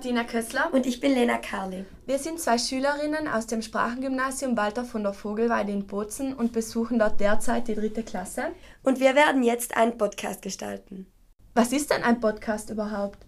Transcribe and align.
Ich 0.00 0.06
bin 0.06 0.14
Martina 0.14 0.32
Kössler. 0.32 0.70
Und 0.72 0.86
ich 0.86 0.98
bin 0.98 1.12
Lena 1.12 1.36
Karli. 1.36 1.84
Wir 2.06 2.18
sind 2.18 2.40
zwei 2.40 2.56
Schülerinnen 2.56 3.28
aus 3.28 3.46
dem 3.46 3.60
Sprachengymnasium 3.60 4.56
Walter 4.56 4.82
von 4.82 5.02
der 5.02 5.12
Vogelweide 5.12 5.72
in 5.72 5.86
Bozen 5.86 6.32
und 6.32 6.54
besuchen 6.54 6.98
dort 6.98 7.20
derzeit 7.20 7.68
die 7.68 7.74
dritte 7.74 8.02
Klasse. 8.02 8.44
Und 8.82 8.98
wir 8.98 9.14
werden 9.14 9.42
jetzt 9.42 9.76
einen 9.76 9.98
Podcast 9.98 10.40
gestalten. 10.40 11.06
Was 11.52 11.72
ist 11.72 11.90
denn 11.90 12.02
ein 12.02 12.18
Podcast 12.18 12.70
überhaupt? 12.70 13.18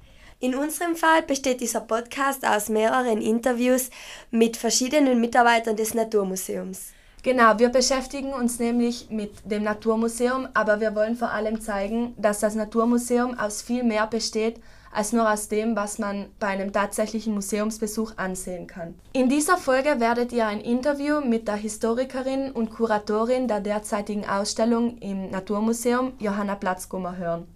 In 0.40 0.54
unserem 0.54 0.96
Fall 0.96 1.20
besteht 1.20 1.60
dieser 1.60 1.82
Podcast 1.82 2.42
aus 2.46 2.70
mehreren 2.70 3.20
Interviews 3.20 3.91
mit 4.30 4.56
verschiedenen 4.56 5.20
Mitarbeitern 5.20 5.77
des 5.77 5.92
Naturmuseums. 5.92 6.92
Genau, 7.22 7.58
wir 7.58 7.68
beschäftigen 7.68 8.32
uns 8.32 8.58
nämlich 8.58 9.10
mit 9.10 9.32
dem 9.44 9.62
Naturmuseum, 9.62 10.48
aber 10.54 10.80
wir 10.80 10.94
wollen 10.94 11.16
vor 11.16 11.32
allem 11.32 11.60
zeigen, 11.60 12.14
dass 12.16 12.41
das 12.41 12.54
Naturmuseum 12.54 13.38
aus 13.38 13.60
viel 13.60 13.84
mehr 13.84 14.06
besteht 14.06 14.58
als 14.92 15.12
nur 15.12 15.30
aus 15.30 15.48
dem, 15.48 15.74
was 15.74 15.98
man 15.98 16.27
bei 16.38 16.48
einem 16.48 16.73
tatsächlichen 16.73 17.34
Museumsbesuch 17.34 18.12
ansehen 18.16 18.66
kann. 18.66 18.95
In 19.12 19.28
dieser 19.28 19.56
Folge 19.56 19.98
werdet 19.98 20.33
ihr 20.33 20.46
ein 20.46 20.60
Interview 20.60 21.20
mit 21.20 21.48
der 21.48 21.56
Historikerin 21.56 22.52
und 22.52 22.70
Kuratorin 22.70 23.48
der 23.48 23.60
derzeitigen 23.60 24.28
Ausstellung 24.28 24.98
im 24.98 25.30
Naturmuseum, 25.30 26.12
Johanna 26.19 26.55
Platzgummer, 26.55 27.16
hören. 27.16 27.47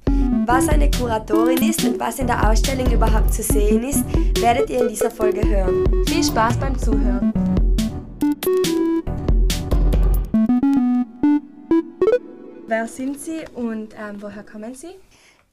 Was 0.47 0.69
eine 0.69 0.91
Kuratorin 0.91 1.63
ist 1.69 1.85
und 1.85 1.99
was 1.99 2.19
in 2.19 2.27
der 2.27 2.49
Ausstellung 2.49 2.91
überhaupt 2.91 3.35
zu 3.35 3.43
sehen 3.43 3.83
ist, 3.83 4.05
werdet 4.41 4.71
ihr 4.71 4.83
in 4.83 4.89
dieser 4.89 5.11
Folge 5.11 5.47
hören. 5.47 5.85
Viel 6.07 6.23
Spaß 6.23 6.57
beim 6.57 6.79
Zuhören! 6.79 7.33
Wer 12.69 12.89
sind 12.89 13.21
Sie 13.21 13.45
und 13.55 13.95
ähm, 13.95 14.21
woher 14.21 14.43
kommen 14.43 14.75
Sie? 14.75 14.89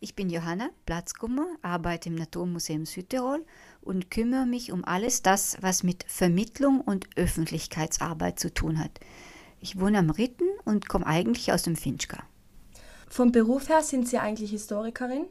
Ich 0.03 0.17
bin 0.17 0.29
Johanna 0.29 0.69
Platzgummer, 0.85 1.45
arbeite 1.61 2.09
im 2.09 2.15
Naturmuseum 2.15 2.85
Südtirol 2.85 3.45
und 3.79 4.11
kümmere 4.11 4.45
mich 4.45 4.73
um 4.73 4.83
alles 4.83 5.21
das, 5.21 5.55
was 5.61 5.81
mit 5.81 6.03
Vermittlung 6.09 6.81
und 6.81 7.07
Öffentlichkeitsarbeit 7.15 8.37
zu 8.37 8.53
tun 8.53 8.79
hat. 8.79 8.99
Ich 9.61 9.79
wohne 9.79 9.99
am 9.99 10.09
Ritten 10.09 10.43
und 10.65 10.89
komme 10.89 11.07
eigentlich 11.07 11.53
aus 11.53 11.63
dem 11.63 11.77
Finchka. 11.77 12.21
Vom 13.07 13.31
Beruf 13.31 13.69
her 13.69 13.81
sind 13.81 14.09
Sie 14.09 14.17
eigentlich 14.17 14.51
Historikerin? 14.51 15.25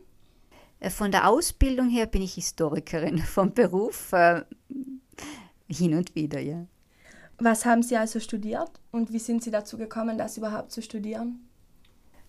Äh, 0.81 0.89
von 0.89 1.13
der 1.13 1.29
Ausbildung 1.29 1.91
her 1.91 2.07
bin 2.07 2.23
ich 2.23 2.33
Historikerin, 2.33 3.19
vom 3.19 3.53
Beruf 3.53 4.15
äh, 4.15 4.41
hin 5.69 5.95
und 5.99 6.15
wieder, 6.15 6.41
ja. 6.41 6.65
Was 7.37 7.67
haben 7.67 7.83
Sie 7.83 7.99
also 7.99 8.21
studiert 8.21 8.71
und 8.91 9.13
wie 9.13 9.19
sind 9.19 9.45
Sie 9.45 9.51
dazu 9.51 9.77
gekommen, 9.77 10.17
das 10.17 10.39
überhaupt 10.39 10.73
zu 10.73 10.81
studieren? 10.81 11.47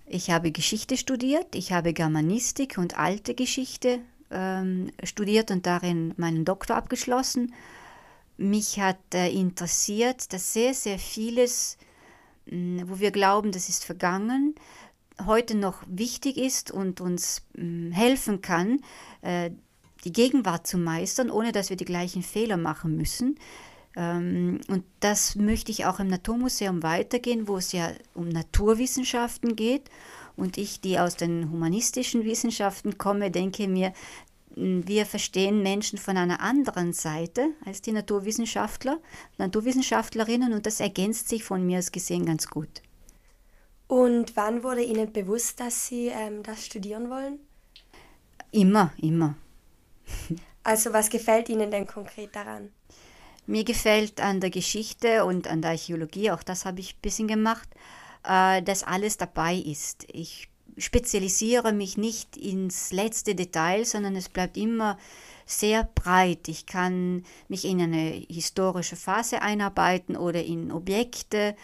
Ich 0.05 0.29
habe 0.29 0.51
Geschichte 0.51 0.97
studiert, 0.97 1.55
ich 1.55 1.71
habe 1.71 1.93
Germanistik 1.93 2.77
und 2.77 2.97
alte 2.97 3.35
Geschichte 3.35 3.99
ähm, 4.31 4.91
studiert 5.03 5.49
und 5.49 5.65
darin 5.65 6.13
meinen 6.17 6.43
Doktor 6.43 6.75
abgeschlossen. 6.75 7.53
Mich 8.37 8.79
hat 8.79 8.97
äh, 9.13 9.29
interessiert, 9.29 10.33
dass 10.33 10.53
sehr, 10.53 10.73
sehr 10.73 10.99
vieles, 10.99 11.77
mh, 12.47 12.81
hm, 12.81 12.89
wo 12.89 12.99
wir 12.99 13.11
glauben, 13.11 13.51
das 13.51 13.69
ist 13.69 13.85
vergangen, 13.85 14.55
heute 15.25 15.55
noch 15.55 15.83
wichtig 15.87 16.37
ist 16.37 16.71
und 16.71 16.99
uns 16.99 17.43
mh, 17.53 17.61
hm, 17.61 17.91
helfen 17.93 18.41
kann, 18.41 18.81
äh, 19.21 19.51
die 20.03 20.11
Gegenwart 20.11 20.67
zu 20.67 20.77
meistern, 20.77 21.29
ohne 21.29 21.53
dass 21.53 21.69
wir 21.69 21.77
die 21.77 21.85
gleichen 21.85 22.23
Fehler 22.23 22.57
machen 22.57 22.97
müssen. 22.97 23.39
Ähm, 23.95 24.61
und 24.67 24.83
das 24.99 25.35
möchte 25.35 25.71
ich 25.71 25.85
auch 25.85 25.99
im 25.99 26.07
Naturmuseum 26.07 26.83
weitergehen, 26.83 27.47
wo 27.47 27.57
es 27.57 27.71
ja 27.71 27.91
um 28.13 28.29
Naturwissenschaften 28.29 29.55
geht. 29.55 29.89
Und 30.35 30.57
ich, 30.57 30.81
die 30.81 30.97
aus 30.97 31.15
den 31.15 31.51
humanistischen 31.51 32.23
Wissenschaften 32.23 32.97
komme, 32.97 33.29
denke 33.29 33.67
mir, 33.67 33.93
wir 34.55 35.05
verstehen 35.05 35.63
Menschen 35.63 35.97
von 35.97 36.17
einer 36.17 36.39
anderen 36.39 36.93
Seite 36.93 37.49
als 37.65 37.81
die 37.81 37.91
Naturwissenschaftler, 37.91 38.99
Naturwissenschaftlerinnen 39.37 40.53
und 40.53 40.65
das 40.65 40.79
ergänzt 40.79 41.29
sich 41.29 41.43
von 41.43 41.65
mir 41.65 41.79
aus 41.79 41.91
gesehen 41.91 42.25
ganz 42.25 42.47
gut. 42.47 42.81
Und 43.87 44.35
wann 44.35 44.63
wurde 44.63 44.83
Ihnen 44.83 45.11
bewusst, 45.11 45.59
dass 45.59 45.87
Sie 45.87 46.07
ähm, 46.07 46.43
das 46.43 46.65
studieren 46.65 47.09
wollen? 47.09 47.39
Immer, 48.51 48.93
immer. 48.97 49.35
Also 50.65 50.93
was 50.93 51.09
gefällt 51.09 51.49
Ihnen 51.49 51.71
denn 51.71 51.85
konkret 51.85 52.33
daran? 52.33 52.71
Mir 53.45 53.63
gefällt 53.63 54.21
an 54.21 54.39
der 54.39 54.49
Geschichte 54.49 55.25
und 55.25 55.47
an 55.47 55.61
der 55.61 55.71
Archäologie, 55.71 56.31
auch 56.31 56.43
das 56.43 56.65
habe 56.65 56.79
ich 56.79 56.95
ein 56.95 57.01
bisschen 57.01 57.27
gemacht, 57.27 57.67
äh, 58.23 58.61
dass 58.61 58.83
alles 58.83 59.17
dabei 59.17 59.55
ist. 59.55 60.05
Ich 60.11 60.49
spezialisiere 60.77 61.73
mich 61.73 61.97
nicht 61.97 62.37
ins 62.37 62.91
letzte 62.91 63.35
Detail, 63.35 63.85
sondern 63.85 64.15
es 64.15 64.29
bleibt 64.29 64.57
immer 64.57 64.97
sehr 65.45 65.89
breit. 65.95 66.47
Ich 66.47 66.65
kann 66.65 67.23
mich 67.47 67.65
in 67.65 67.81
eine 67.81 68.25
historische 68.29 68.95
Phase 68.95 69.41
einarbeiten 69.41 70.15
oder 70.15 70.43
in 70.43 70.71
Objekte. 70.71 71.55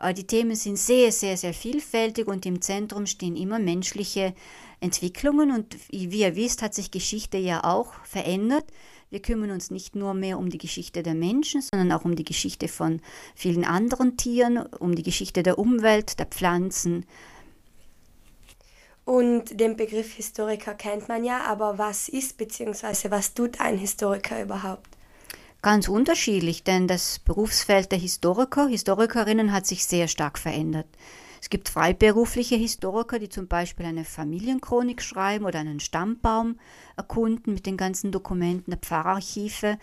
Äh, 0.00 0.14
die 0.14 0.26
Themen 0.26 0.56
sind 0.56 0.78
sehr, 0.78 1.12
sehr, 1.12 1.36
sehr 1.36 1.54
vielfältig 1.54 2.26
und 2.26 2.46
im 2.46 2.60
Zentrum 2.60 3.06
stehen 3.06 3.36
immer 3.36 3.58
menschliche 3.58 4.34
Entwicklungen. 4.80 5.50
Und 5.50 5.76
wie 5.90 6.20
ihr 6.20 6.36
wisst, 6.36 6.62
hat 6.62 6.74
sich 6.74 6.90
Geschichte 6.90 7.38
ja 7.38 7.64
auch 7.64 7.92
verändert. 8.04 8.64
Wir 9.10 9.22
kümmern 9.22 9.50
uns 9.50 9.70
nicht 9.70 9.96
nur 9.96 10.12
mehr 10.12 10.38
um 10.38 10.50
die 10.50 10.58
Geschichte 10.58 11.02
der 11.02 11.14
Menschen, 11.14 11.62
sondern 11.62 11.92
auch 11.92 12.04
um 12.04 12.14
die 12.14 12.24
Geschichte 12.24 12.68
von 12.68 13.00
vielen 13.34 13.64
anderen 13.64 14.16
Tieren, 14.16 14.58
um 14.58 14.94
die 14.94 15.02
Geschichte 15.02 15.42
der 15.42 15.58
Umwelt, 15.58 16.18
der 16.18 16.26
Pflanzen. 16.26 17.06
Und 19.06 19.58
den 19.58 19.76
Begriff 19.76 20.12
Historiker 20.12 20.74
kennt 20.74 21.08
man 21.08 21.24
ja, 21.24 21.40
aber 21.44 21.78
was 21.78 22.10
ist 22.10 22.36
bzw. 22.36 23.10
was 23.10 23.32
tut 23.32 23.58
ein 23.58 23.78
Historiker 23.78 24.42
überhaupt? 24.42 24.86
Ganz 25.62 25.88
unterschiedlich, 25.88 26.62
denn 26.62 26.86
das 26.86 27.18
Berufsfeld 27.18 27.90
der 27.90 27.98
Historiker, 27.98 28.68
Historikerinnen 28.68 29.52
hat 29.52 29.66
sich 29.66 29.86
sehr 29.86 30.06
stark 30.06 30.38
verändert. 30.38 30.86
Es 31.40 31.50
gibt 31.50 31.68
freiberufliche 31.68 32.56
Historiker, 32.56 33.18
die 33.18 33.28
zum 33.28 33.46
Beispiel 33.46 33.86
eine 33.86 34.04
Familienchronik 34.04 35.02
schreiben 35.02 35.44
oder 35.44 35.60
einen 35.60 35.80
Stammbaum 35.80 36.58
erkunden 36.96 37.54
mit 37.54 37.66
den 37.66 37.76
ganzen 37.76 38.12
Dokumenten 38.12 38.70
der 38.70 38.78
Pfarrarchive. 38.78 39.78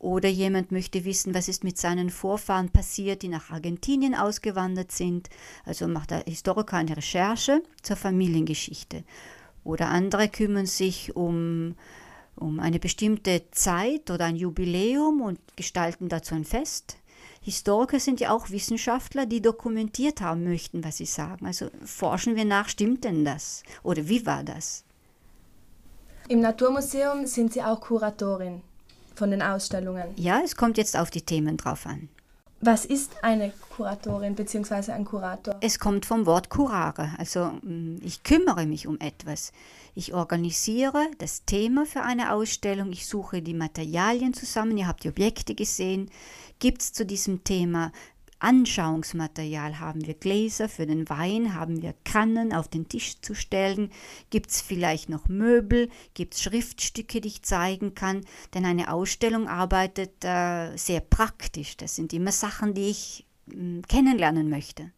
Oder 0.00 0.28
jemand 0.28 0.70
möchte 0.70 1.04
wissen, 1.04 1.34
was 1.34 1.48
ist 1.48 1.64
mit 1.64 1.76
seinen 1.76 2.10
Vorfahren 2.10 2.70
passiert, 2.70 3.22
die 3.22 3.28
nach 3.28 3.50
Argentinien 3.50 4.14
ausgewandert 4.14 4.92
sind. 4.92 5.28
Also 5.64 5.88
macht 5.88 6.12
der 6.12 6.22
Historiker 6.24 6.76
eine 6.76 6.96
Recherche 6.96 7.62
zur 7.82 7.96
Familiengeschichte. 7.96 9.02
Oder 9.64 9.88
andere 9.88 10.28
kümmern 10.28 10.66
sich 10.66 11.16
um, 11.16 11.74
um 12.36 12.60
eine 12.60 12.78
bestimmte 12.78 13.42
Zeit 13.50 14.10
oder 14.10 14.26
ein 14.26 14.36
Jubiläum 14.36 15.20
und 15.20 15.40
gestalten 15.56 16.08
dazu 16.08 16.36
ein 16.36 16.44
Fest. 16.44 16.96
Historiker 17.48 17.98
sind 17.98 18.20
ja 18.20 18.30
auch 18.30 18.50
Wissenschaftler, 18.50 19.24
die 19.24 19.40
dokumentiert 19.40 20.20
haben 20.20 20.44
möchten, 20.44 20.84
was 20.84 20.98
sie 20.98 21.06
sagen. 21.06 21.46
Also 21.46 21.70
forschen 21.82 22.36
wir 22.36 22.44
nach, 22.44 22.68
stimmt 22.68 23.04
denn 23.04 23.24
das? 23.24 23.62
Oder 23.82 24.06
wie 24.06 24.26
war 24.26 24.44
das? 24.44 24.84
Im 26.28 26.40
Naturmuseum 26.40 27.24
sind 27.24 27.54
Sie 27.54 27.62
auch 27.62 27.80
Kuratorin 27.80 28.60
von 29.14 29.30
den 29.30 29.40
Ausstellungen. 29.40 30.08
Ja, 30.16 30.42
es 30.44 30.56
kommt 30.56 30.76
jetzt 30.76 30.94
auf 30.94 31.10
die 31.10 31.22
Themen 31.22 31.56
drauf 31.56 31.86
an. 31.86 32.10
Was 32.60 32.84
ist 32.84 33.12
eine 33.22 33.52
Kuratorin 33.74 34.34
bzw. 34.34 34.92
ein 34.92 35.06
Kurator? 35.06 35.56
Es 35.62 35.78
kommt 35.78 36.04
vom 36.04 36.26
Wort 36.26 36.50
curare, 36.50 37.12
also 37.16 37.52
mm, 37.62 37.98
ich 38.02 38.24
kümmere 38.24 38.66
mich 38.66 38.86
um 38.86 38.98
etwas. 38.98 39.52
Ich 39.94 40.12
organisiere 40.12 41.06
das 41.18 41.44
Thema 41.44 41.86
für 41.86 42.02
eine 42.02 42.32
Ausstellung, 42.32 42.90
ich 42.92 43.06
suche 43.06 43.42
die 43.42 43.54
Materialien 43.54 44.34
zusammen, 44.34 44.76
ihr 44.76 44.88
habt 44.88 45.04
die 45.04 45.08
Objekte 45.08 45.54
gesehen, 45.54 46.10
gibt 46.58 46.82
es 46.82 46.92
zu 46.92 47.06
diesem 47.06 47.44
Thema 47.44 47.92
Anschauungsmaterial? 48.40 49.80
Haben 49.80 50.06
wir 50.06 50.14
Gläser 50.14 50.68
für 50.68 50.86
den 50.86 51.08
Wein, 51.08 51.54
haben 51.54 51.82
wir 51.82 51.94
Kannen 52.04 52.52
auf 52.52 52.68
den 52.68 52.88
Tisch 52.88 53.20
zu 53.20 53.34
stellen, 53.34 53.90
gibt 54.30 54.50
es 54.50 54.60
vielleicht 54.60 55.08
noch 55.08 55.28
Möbel, 55.28 55.90
gibt 56.14 56.34
es 56.34 56.42
Schriftstücke, 56.42 57.20
die 57.20 57.28
ich 57.28 57.42
zeigen 57.42 57.94
kann, 57.94 58.24
denn 58.54 58.64
eine 58.64 58.92
Ausstellung 58.92 59.48
arbeitet 59.48 60.24
äh, 60.24 60.76
sehr 60.76 61.00
praktisch. 61.00 61.76
Das 61.76 61.96
sind 61.96 62.12
immer 62.12 62.32
Sachen, 62.32 62.74
die 62.74 62.90
ich 62.90 63.26
äh, 63.50 63.82
kennenlernen 63.88 64.48
möchte. 64.48 64.92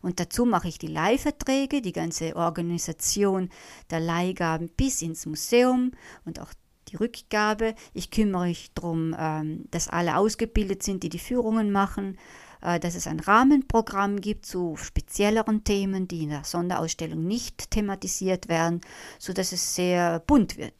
Und 0.00 0.20
dazu 0.20 0.44
mache 0.44 0.68
ich 0.68 0.78
die 0.78 0.86
Leihverträge, 0.86 1.82
die 1.82 1.92
ganze 1.92 2.36
Organisation 2.36 3.50
der 3.90 4.00
Leihgaben 4.00 4.68
bis 4.68 5.02
ins 5.02 5.26
Museum. 5.26 5.92
Und 6.24 6.40
auch 6.40 6.52
die 6.90 6.96
Rückgabe. 6.96 7.74
Ich 7.94 8.10
kümmere 8.10 8.46
mich 8.46 8.72
darum, 8.74 9.14
ähm, 9.18 9.64
dass 9.70 9.88
alle 9.88 10.16
ausgebildet 10.16 10.82
sind, 10.82 11.02
die 11.02 11.08
die 11.08 11.18
Führungen 11.18 11.70
machen, 11.72 12.18
äh, 12.62 12.80
dass 12.80 12.94
es 12.94 13.06
ein 13.06 13.20
Rahmenprogramm 13.20 14.20
gibt 14.20 14.46
zu 14.46 14.76
spezielleren 14.76 15.64
Themen, 15.64 16.08
die 16.08 16.24
in 16.24 16.30
der 16.30 16.44
Sonderausstellung 16.44 17.26
nicht 17.26 17.70
thematisiert 17.70 18.48
werden, 18.48 18.80
sodass 19.18 19.52
es 19.52 19.74
sehr 19.74 20.20
bunt 20.20 20.56
wird. 20.56 20.74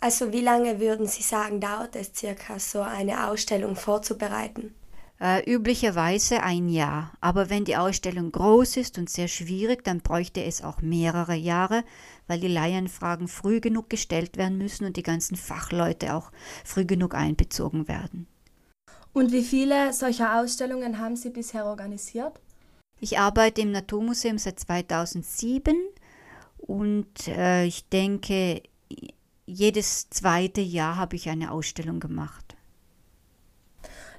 Also 0.00 0.32
wie 0.32 0.42
lange 0.42 0.80
würden 0.80 1.06
Sie 1.06 1.22
sagen, 1.22 1.60
dauert 1.60 1.96
es 1.96 2.12
circa, 2.14 2.58
so 2.58 2.82
eine 2.82 3.28
Ausstellung 3.28 3.74
vorzubereiten? 3.74 4.74
Äh, 5.20 5.48
üblicherweise 5.50 6.42
ein 6.42 6.68
Jahr. 6.68 7.12
Aber 7.20 7.48
wenn 7.48 7.64
die 7.64 7.76
Ausstellung 7.76 8.32
groß 8.32 8.76
ist 8.78 8.98
und 8.98 9.08
sehr 9.08 9.28
schwierig, 9.28 9.84
dann 9.84 10.00
bräuchte 10.00 10.42
es 10.42 10.62
auch 10.62 10.82
mehrere 10.82 11.34
Jahre, 11.34 11.84
weil 12.26 12.40
die 12.40 12.48
Laienfragen 12.48 13.28
früh 13.28 13.60
genug 13.60 13.88
gestellt 13.88 14.36
werden 14.36 14.58
müssen 14.58 14.84
und 14.84 14.96
die 14.96 15.04
ganzen 15.04 15.36
Fachleute 15.36 16.14
auch 16.14 16.32
früh 16.64 16.84
genug 16.84 17.14
einbezogen 17.14 17.86
werden. 17.86 18.26
Und 19.12 19.30
wie 19.30 19.44
viele 19.44 19.92
solcher 19.92 20.40
Ausstellungen 20.40 20.98
haben 20.98 21.14
Sie 21.14 21.30
bisher 21.30 21.64
organisiert? 21.66 22.40
Ich 22.98 23.18
arbeite 23.18 23.60
im 23.60 23.70
Naturmuseum 23.70 24.38
seit 24.38 24.58
2007 24.58 25.76
und 26.56 27.28
äh, 27.28 27.64
ich 27.64 27.88
denke, 27.88 28.62
jedes 29.46 30.10
zweite 30.10 30.60
Jahr 30.60 30.96
habe 30.96 31.14
ich 31.14 31.28
eine 31.28 31.52
Ausstellung 31.52 32.00
gemacht. 32.00 32.43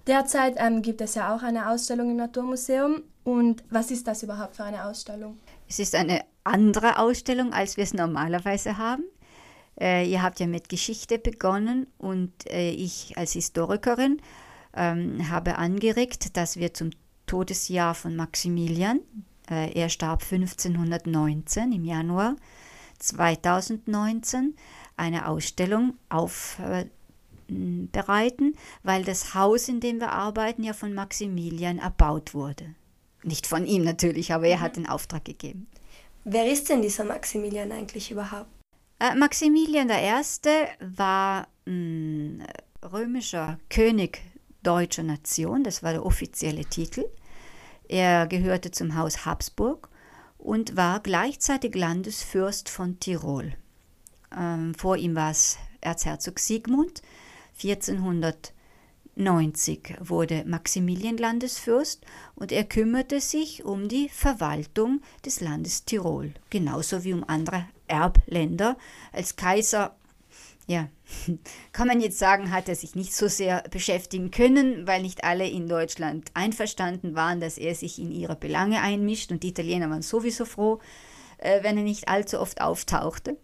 Derzeit 0.07 0.55
ähm, 0.57 0.81
gibt 0.81 1.01
es 1.01 1.15
ja 1.15 1.35
auch 1.35 1.41
eine 1.41 1.69
Ausstellung 1.69 2.11
im 2.11 2.17
Naturmuseum. 2.17 3.03
Und 3.23 3.63
was 3.69 3.89
ist 3.89 4.07
das 4.07 4.21
überhaupt 4.21 4.55
für 4.55 4.63
eine 4.63 4.85
Ausstellung? 4.85 5.37
Es 5.67 5.79
ist 5.79 5.95
eine 5.95 6.21
andere 6.43 6.99
Ausstellung, 6.99 7.53
als 7.53 7.75
wir 7.75 7.83
es 7.83 7.93
normalerweise 7.93 8.77
haben. 8.77 9.03
Äh, 9.79 10.09
ihr 10.09 10.21
habt 10.21 10.39
ja 10.39 10.47
mit 10.47 10.69
Geschichte 10.69 11.17
begonnen 11.17 11.87
und 11.97 12.31
äh, 12.49 12.69
ich 12.69 13.17
als 13.17 13.33
Historikerin 13.33 14.21
ähm, 14.75 15.29
habe 15.29 15.57
angeregt, 15.57 16.37
dass 16.37 16.57
wir 16.57 16.73
zum 16.73 16.91
Todesjahr 17.25 17.95
von 17.95 18.15
Maximilian, 18.15 18.99
äh, 19.49 19.73
er 19.73 19.89
starb 19.89 20.21
1519 20.21 21.71
im 21.71 21.83
Januar 21.83 22.35
2019, 22.99 24.55
eine 24.95 25.27
Ausstellung 25.27 25.95
aufbereiten, 27.49 28.55
weil 28.83 29.03
das 29.03 29.33
Haus, 29.33 29.67
in 29.67 29.79
dem 29.79 29.99
wir 29.99 30.11
arbeiten, 30.11 30.63
ja 30.63 30.73
von 30.73 30.93
Maximilian 30.93 31.79
erbaut 31.79 32.33
wurde. 32.33 32.75
Nicht 33.23 33.47
von 33.47 33.65
ihm 33.65 33.83
natürlich, 33.83 34.33
aber 34.33 34.47
er 34.47 34.61
hat 34.61 34.77
mhm. 34.77 34.83
den 34.83 34.89
Auftrag 34.89 35.25
gegeben. 35.25 35.67
Wer 36.23 36.51
ist 36.51 36.69
denn 36.69 36.81
dieser 36.81 37.03
Maximilian 37.03 37.71
eigentlich 37.71 38.11
überhaupt? 38.11 38.49
Äh, 38.99 39.15
Maximilian 39.15 39.89
I. 39.89 40.21
war 40.97 41.47
ein 41.67 42.43
römischer 42.81 43.59
König 43.69 44.21
deutscher 44.63 45.03
Nation, 45.03 45.63
das 45.63 45.83
war 45.83 45.91
der 45.91 46.05
offizielle 46.05 46.65
Titel. 46.65 47.05
Er 47.87 48.25
gehörte 48.25 48.71
zum 48.71 48.95
Haus 48.95 49.25
Habsburg 49.25 49.89
und 50.39 50.75
war 50.75 51.01
gleichzeitig 51.01 51.75
Landesfürst 51.75 52.69
von 52.69 52.99
Tirol. 52.99 53.53
Ähm, 54.35 54.73
vor 54.73 54.97
ihm 54.97 55.15
war 55.15 55.31
es 55.31 55.57
Erzherzog 55.81 56.39
Sigmund. 56.39 57.03
1490 57.63 59.95
wurde 59.99 60.43
Maximilian 60.45 61.17
Landesfürst 61.17 62.05
und 62.35 62.51
er 62.51 62.65
kümmerte 62.65 63.21
sich 63.21 63.63
um 63.63 63.87
die 63.87 64.09
Verwaltung 64.09 65.01
des 65.25 65.41
Landes 65.41 65.85
Tirol, 65.85 66.33
genauso 66.49 67.03
wie 67.03 67.13
um 67.13 67.23
andere 67.27 67.67
Erbländer. 67.87 68.77
Als 69.11 69.35
Kaiser 69.35 69.95
ja, 70.67 70.89
kann 71.71 71.87
man 71.87 72.01
jetzt 72.01 72.19
sagen, 72.19 72.51
hat 72.51 72.67
er 72.67 72.75
sich 72.75 72.95
nicht 72.95 73.13
so 73.13 73.27
sehr 73.27 73.63
beschäftigen 73.69 74.31
können, 74.31 74.87
weil 74.87 75.01
nicht 75.01 75.23
alle 75.23 75.47
in 75.47 75.67
Deutschland 75.67 76.31
einverstanden 76.33 77.15
waren, 77.15 77.39
dass 77.39 77.57
er 77.57 77.75
sich 77.75 77.99
in 77.99 78.11
ihre 78.11 78.35
Belange 78.35 78.81
einmischt 78.81 79.31
und 79.31 79.43
die 79.43 79.49
Italiener 79.49 79.89
waren 79.89 80.01
sowieso 80.01 80.45
froh, 80.45 80.79
äh, 81.37 81.63
wenn 81.63 81.77
er 81.77 81.83
nicht 81.83 82.07
allzu 82.07 82.39
oft 82.39 82.61
auftauchte. 82.61 83.37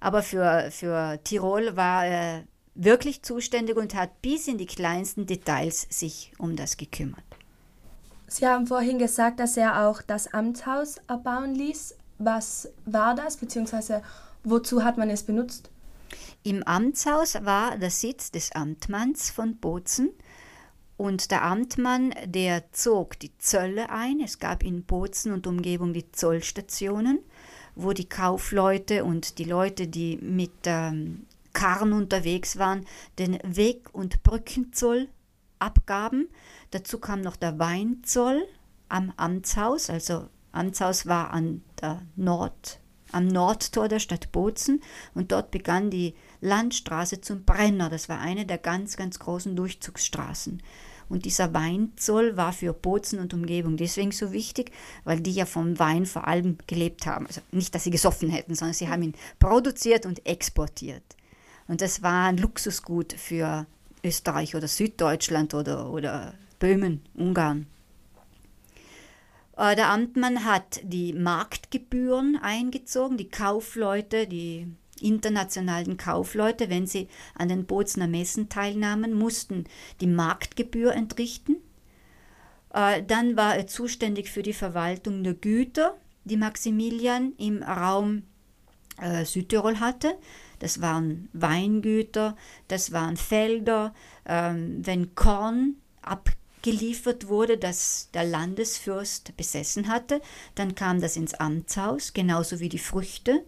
Aber 0.00 0.22
für, 0.22 0.70
für 0.70 1.20
Tirol 1.24 1.76
war 1.76 2.06
er 2.06 2.44
wirklich 2.76 3.22
zuständig 3.22 3.76
und 3.76 3.94
hat 3.94 4.22
bis 4.22 4.48
in 4.48 4.58
die 4.58 4.66
kleinsten 4.66 5.26
Details 5.26 5.86
sich 5.90 6.32
um 6.38 6.56
das 6.56 6.76
gekümmert. 6.76 7.24
Sie 8.28 8.46
haben 8.46 8.66
vorhin 8.66 8.98
gesagt, 8.98 9.40
dass 9.40 9.56
er 9.56 9.86
auch 9.86 10.02
das 10.02 10.32
Amtshaus 10.32 10.98
erbauen 11.08 11.54
ließ. 11.54 11.94
Was 12.18 12.68
war 12.84 13.14
das, 13.14 13.36
beziehungsweise 13.36 14.02
wozu 14.44 14.84
hat 14.84 14.98
man 14.98 15.10
es 15.10 15.22
benutzt? 15.22 15.70
Im 16.42 16.62
Amtshaus 16.62 17.34
war 17.44 17.76
der 17.76 17.90
Sitz 17.90 18.30
des 18.30 18.52
Amtmanns 18.52 19.30
von 19.30 19.56
Bozen 19.56 20.10
und 20.96 21.30
der 21.30 21.42
Amtmann, 21.42 22.14
der 22.24 22.72
zog 22.72 23.18
die 23.18 23.36
Zölle 23.38 23.90
ein. 23.90 24.20
Es 24.20 24.38
gab 24.38 24.62
in 24.62 24.84
Bozen 24.84 25.32
und 25.32 25.46
Umgebung 25.46 25.92
die 25.92 26.10
Zollstationen, 26.10 27.18
wo 27.74 27.92
die 27.92 28.08
Kaufleute 28.08 29.04
und 29.04 29.38
die 29.38 29.44
Leute, 29.44 29.88
die 29.88 30.16
mit 30.18 30.52
ähm, 30.64 31.25
Karren 31.56 31.94
unterwegs 31.94 32.58
waren, 32.58 32.84
den 33.18 33.38
Weg- 33.42 33.88
und 33.94 34.22
Brückenzoll 34.22 35.08
abgaben. 35.58 36.28
Dazu 36.70 36.98
kam 36.98 37.22
noch 37.22 37.36
der 37.36 37.58
Weinzoll 37.58 38.46
am 38.90 39.10
Amtshaus, 39.16 39.88
also 39.88 40.28
Amtshaus 40.52 41.06
war 41.06 41.30
an 41.30 41.62
der 41.80 42.02
Nord, 42.14 42.78
am 43.10 43.26
Nordtor 43.26 43.88
der 43.88 44.00
Stadt 44.00 44.32
Bozen 44.32 44.82
und 45.14 45.32
dort 45.32 45.50
begann 45.50 45.90
die 45.90 46.14
Landstraße 46.42 47.22
zum 47.22 47.44
Brenner. 47.44 47.88
Das 47.88 48.10
war 48.10 48.20
eine 48.20 48.44
der 48.44 48.58
ganz, 48.58 48.98
ganz 48.98 49.18
großen 49.18 49.56
Durchzugsstraßen. 49.56 50.62
Und 51.08 51.24
dieser 51.24 51.54
Weinzoll 51.54 52.36
war 52.36 52.52
für 52.52 52.74
Bozen 52.74 53.18
und 53.18 53.32
Umgebung 53.32 53.78
deswegen 53.78 54.12
so 54.12 54.32
wichtig, 54.32 54.72
weil 55.04 55.20
die 55.20 55.32
ja 55.32 55.46
vom 55.46 55.78
Wein 55.78 56.04
vor 56.04 56.26
allem 56.26 56.58
gelebt 56.66 57.06
haben. 57.06 57.26
Also 57.26 57.40
nicht, 57.50 57.74
dass 57.74 57.84
sie 57.84 57.90
gesoffen 57.90 58.28
hätten, 58.28 58.54
sondern 58.54 58.74
sie 58.74 58.88
haben 58.88 59.02
ihn 59.02 59.14
produziert 59.38 60.04
und 60.04 60.26
exportiert. 60.26 61.16
Und 61.68 61.80
das 61.80 62.02
war 62.02 62.26
ein 62.26 62.38
Luxusgut 62.38 63.12
für 63.12 63.66
Österreich 64.04 64.54
oder 64.54 64.68
Süddeutschland 64.68 65.54
oder, 65.54 65.90
oder 65.90 66.34
Böhmen, 66.58 67.02
Ungarn. 67.14 67.66
Äh, 69.56 69.74
der 69.74 69.90
Amtmann 69.90 70.44
hat 70.44 70.80
die 70.84 71.12
Marktgebühren 71.12 72.38
eingezogen, 72.40 73.16
die 73.16 73.28
Kaufleute, 73.28 74.26
die 74.26 74.68
internationalen 75.00 75.96
Kaufleute, 75.96 76.70
wenn 76.70 76.86
sie 76.86 77.08
an 77.34 77.48
den 77.48 77.66
Bozener 77.66 78.06
Messen 78.06 78.48
teilnahmen, 78.48 79.12
mussten 79.12 79.64
die 80.00 80.06
Marktgebühr 80.06 80.94
entrichten. 80.94 81.56
Äh, 82.72 83.02
dann 83.02 83.36
war 83.36 83.56
er 83.56 83.66
zuständig 83.66 84.30
für 84.30 84.42
die 84.42 84.52
Verwaltung 84.52 85.24
der 85.24 85.34
Güter, 85.34 85.96
die 86.24 86.36
Maximilian 86.36 87.32
im 87.36 87.62
Raum 87.62 88.22
äh, 89.00 89.24
Südtirol 89.24 89.80
hatte. 89.80 90.16
Das 90.58 90.80
waren 90.80 91.28
Weingüter, 91.32 92.36
das 92.68 92.92
waren 92.92 93.16
Felder. 93.16 93.94
Ähm, 94.26 94.80
wenn 94.84 95.14
Korn 95.14 95.76
abgeliefert 96.02 97.28
wurde, 97.28 97.58
das 97.58 98.10
der 98.14 98.24
Landesfürst 98.24 99.36
besessen 99.36 99.88
hatte, 99.88 100.20
dann 100.54 100.74
kam 100.74 101.00
das 101.00 101.16
ins 101.16 101.34
Amtshaus, 101.34 102.12
genauso 102.12 102.60
wie 102.60 102.68
die 102.68 102.78
Früchte 102.78 103.44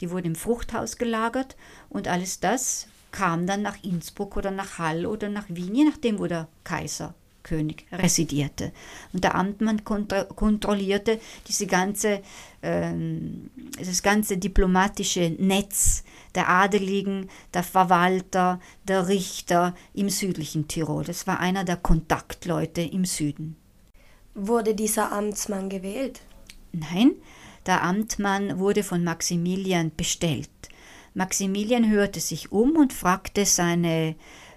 die 0.00 0.10
wurden 0.10 0.28
im 0.28 0.34
Fruchthaus 0.34 0.96
gelagert 0.96 1.56
und 1.88 2.08
alles 2.08 2.40
das 2.40 2.86
kam 3.12 3.46
dann 3.46 3.62
nach 3.62 3.82
Innsbruck 3.82 4.36
oder 4.36 4.50
nach 4.50 4.78
Hall 4.78 5.04
oder 5.04 5.28
nach 5.28 5.46
Wien, 5.48 5.74
je 5.74 5.84
nachdem, 5.84 6.18
wo 6.18 6.26
der 6.26 6.48
Kaiser, 6.64 7.14
König 7.42 7.86
residierte. 7.92 8.72
Und 9.12 9.24
der 9.24 9.34
Amtmann 9.34 9.84
kontro 9.84 10.24
kontrollierte 10.34 11.20
diese 11.46 11.66
ganze, 11.66 12.22
ähm, 12.62 13.50
das 13.78 14.02
ganze 14.02 14.38
diplomatische 14.38 15.34
Netz 15.38 16.04
der 16.34 16.48
Adeligen, 16.48 17.28
der 17.54 17.62
Verwalter, 17.62 18.60
der 18.84 19.08
Richter 19.08 19.74
im 19.94 20.08
südlichen 20.08 20.68
Tirol. 20.68 21.04
Das 21.04 21.26
war 21.26 21.40
einer 21.40 21.64
der 21.64 21.76
Kontaktleute 21.76 22.82
im 22.82 23.04
Süden. 23.04 23.56
Wurde 24.34 24.74
dieser 24.74 25.12
Amtsmann 25.12 25.68
gewählt? 25.68 26.20
Nein, 26.72 27.12
der 27.66 27.82
Amtmann 27.82 28.58
wurde 28.58 28.84
von 28.84 29.02
Maximilian 29.02 29.90
bestellt. 29.96 30.50
Maximilian 31.14 31.90
hörte 31.90 32.20
sich 32.20 32.52
um 32.52 32.76
und 32.76 32.92
fragte 32.92 33.44
seine 33.44 34.14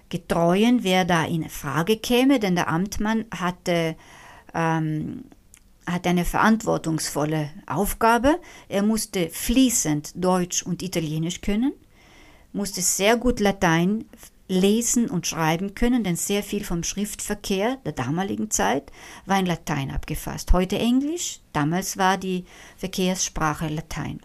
Getreuen, 0.08 0.84
wer 0.84 1.04
da 1.04 1.24
in 1.24 1.48
Frage 1.48 1.96
käme, 1.96 2.38
denn 2.38 2.54
der 2.54 2.68
Amtmann 2.68 3.24
hatte, 3.32 3.96
ähm, 4.54 5.24
hatte 5.86 6.08
eine 6.08 6.24
verantwortungsvolle 6.24 7.50
Aufgabe. 7.66 8.38
Er 8.68 8.82
musste 8.82 9.28
fließend 9.30 10.12
Deutsch 10.14 10.62
und 10.62 10.82
Italienisch 10.82 11.40
können, 11.40 11.72
musste 12.52 12.80
sehr 12.80 13.16
gut 13.16 13.40
Latein 13.40 14.04
lesen 14.46 15.08
und 15.08 15.26
schreiben 15.26 15.74
können, 15.74 16.04
denn 16.04 16.16
sehr 16.16 16.42
viel 16.42 16.64
vom 16.64 16.82
Schriftverkehr 16.82 17.78
der 17.84 17.92
damaligen 17.92 18.50
Zeit 18.50 18.92
war 19.26 19.38
in 19.38 19.46
Latein 19.46 19.90
abgefasst. 19.90 20.52
Heute 20.52 20.78
Englisch, 20.78 21.40
damals 21.52 21.96
war 21.96 22.18
die 22.18 22.44
Verkehrssprache 22.76 23.68
Latein. 23.68 24.20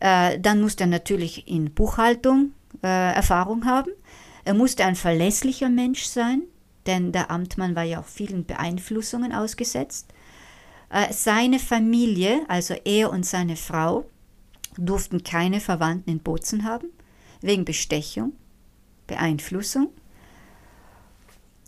Äh, 0.00 0.38
dann 0.38 0.60
musste 0.60 0.84
er 0.84 0.88
natürlich 0.88 1.48
in 1.48 1.72
Buchhaltung 1.72 2.52
äh, 2.82 3.14
Erfahrung 3.14 3.64
haben. 3.64 3.90
Er 4.44 4.54
musste 4.54 4.84
ein 4.84 4.96
verlässlicher 4.96 5.68
Mensch 5.68 6.04
sein, 6.04 6.42
denn 6.86 7.12
der 7.12 7.30
Amtmann 7.30 7.76
war 7.76 7.84
ja 7.84 8.00
auch 8.00 8.06
vielen 8.06 8.44
Beeinflussungen 8.44 9.32
ausgesetzt. 9.32 10.12
Äh, 10.90 11.12
seine 11.12 11.58
Familie, 11.58 12.44
also 12.48 12.74
er 12.84 13.10
und 13.10 13.24
seine 13.24 13.56
Frau, 13.56 14.04
durften 14.76 15.22
keine 15.22 15.60
Verwandten 15.60 16.10
in 16.10 16.18
Bozen 16.20 16.64
haben, 16.64 16.88
wegen 17.40 17.64
Bestechung 17.64 18.32
Beeinflussung. 19.06 19.90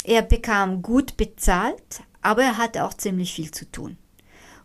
er 0.04 0.23
bekam 0.23 0.83
gut 0.83 1.16
bezahlt, 1.16 2.02
aber 2.23 2.43
er 2.43 2.59
hatte 2.59 2.85
auch 2.85 2.95
ziemlich 2.95 3.35
viel 3.35 3.50
zu 3.50 3.71
tun. 3.71 3.99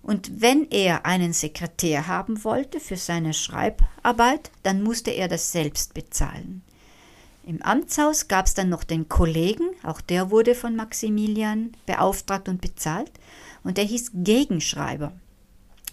Und 0.02 0.42
wenn 0.42 0.70
er 0.70 1.06
einen 1.06 1.34
Sekretär 1.34 2.08
haben 2.08 2.44
wollte 2.44 2.80
für 2.80 2.96
seine 2.96 3.34
Schreibarbeit, 3.34 4.52
dann 4.64 4.82
musste 4.82 5.12
er 5.12 5.28
das 5.28 5.52
selbst 5.52 5.94
bezahlen. 5.94 6.62
Im 7.50 7.64
Amtshaus 7.64 8.28
gab 8.28 8.46
es 8.46 8.54
dann 8.54 8.70
noch 8.70 8.84
den 8.84 9.10
Kollegen, 9.10 9.72
auch 9.82 10.02
der 10.02 10.30
wurde 10.30 10.54
von 10.54 10.76
Maximilian 10.76 11.72
beauftragt 11.88 12.48
und 12.48 12.62
bezahlt, 12.62 13.12
und 13.64 13.78
der 13.78 13.86
hieß 13.86 14.12
Gegenschreiber. 14.14 15.14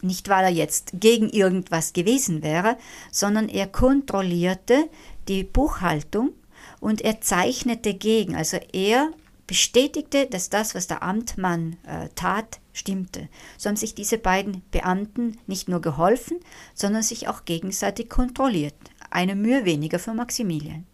Nicht 0.03 0.29
weil 0.29 0.45
er 0.45 0.51
jetzt 0.51 0.91
gegen 1.01 1.31
irgendwas 1.31 1.95
gewesen 1.95 2.43
wäre, 2.43 2.77
sondern 3.11 3.49
er 3.49 3.67
kontrollierte 3.67 4.91
die 5.29 5.45
Buchhaltung 5.45 6.35
und 6.81 7.01
er 7.01 7.23
zeichnete 7.23 7.95
gegen. 7.95 8.37
Also 8.37 8.59
er 8.75 9.09
bestätigte, 9.47 10.27
dass 10.27 10.51
das, 10.51 10.75
was 10.75 10.89
der 10.89 11.03
Amtmann 11.03 11.79
äh, 11.87 12.11
tat, 12.17 12.61
stimmte. 12.75 13.31
So 13.57 13.71
haben 13.71 13.77
sich 13.77 13.95
diese 13.95 14.19
beiden 14.19 14.61
Beamten 14.73 15.39
nicht 15.47 15.71
nur 15.71 15.81
geholfen, 15.81 16.39
sondern 16.75 17.03
sich 17.03 17.29
auch 17.29 17.47
gegenseitig 17.47 18.11
kontrolliert. 18.11 18.75
Eine 19.09 19.35
Mühe 19.35 19.65
weniger 19.65 19.99
für 19.99 20.13
Maximilian. 20.13 20.85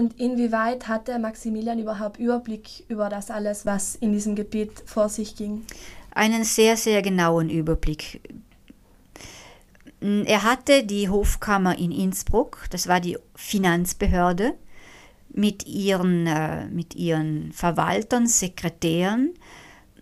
Und 0.00 0.18
inwieweit 0.18 0.88
hatte 0.88 1.18
Maximilian 1.18 1.78
überhaupt 1.78 2.18
Überblick 2.18 2.86
über 2.88 3.10
das 3.10 3.30
alles, 3.30 3.66
was 3.66 3.96
in 3.96 4.14
diesem 4.14 4.34
Gebiet 4.34 4.70
vor 4.86 5.10
sich 5.10 5.36
ging? 5.36 5.66
Einen 6.12 6.44
sehr, 6.44 6.78
sehr 6.78 7.02
genauen 7.02 7.50
Überblick. 7.50 8.22
Er 10.00 10.42
hatte 10.42 10.84
die 10.84 11.10
Hofkammer 11.10 11.78
in 11.78 11.92
Innsbruck, 11.92 12.64
das 12.70 12.88
war 12.88 13.00
die 13.00 13.18
Finanzbehörde, 13.34 14.54
mit 15.28 15.66
ihren, 15.66 16.26
äh, 16.26 16.64
mit 16.68 16.94
ihren 16.94 17.52
Verwaltern, 17.52 18.26
Sekretären. 18.26 19.34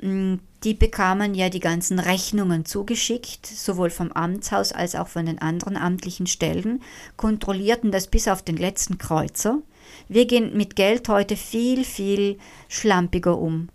Die 0.01 0.75
bekamen 0.75 1.35
ja 1.35 1.49
die 1.49 1.59
ganzen 1.59 1.99
Rechnungen 1.99 2.65
zugeschickt, 2.65 3.47
sowohl 3.47 3.91
vom 3.91 4.13
Amtshaus 4.13 4.71
als 4.71 4.95
auch 4.95 5.09
von 5.09 5.27
den 5.27 5.41
anderen 5.41 5.77
amtlichen 5.77 6.29
Stellen, 6.29 6.85
kontrollierten 7.17 7.91
das 7.91 8.07
bis 8.07 8.29
auf 8.29 8.43
den 8.43 8.57
letzten 8.57 8.99
Kreuzer. 8.99 9.61
Wir 10.09 10.27
gehen 10.27 10.57
mit 10.57 10.77
Geld 10.77 11.09
heute 11.09 11.37
viel, 11.37 11.85
viel 11.85 12.39
schlampiger 12.69 13.39
um 13.39 13.69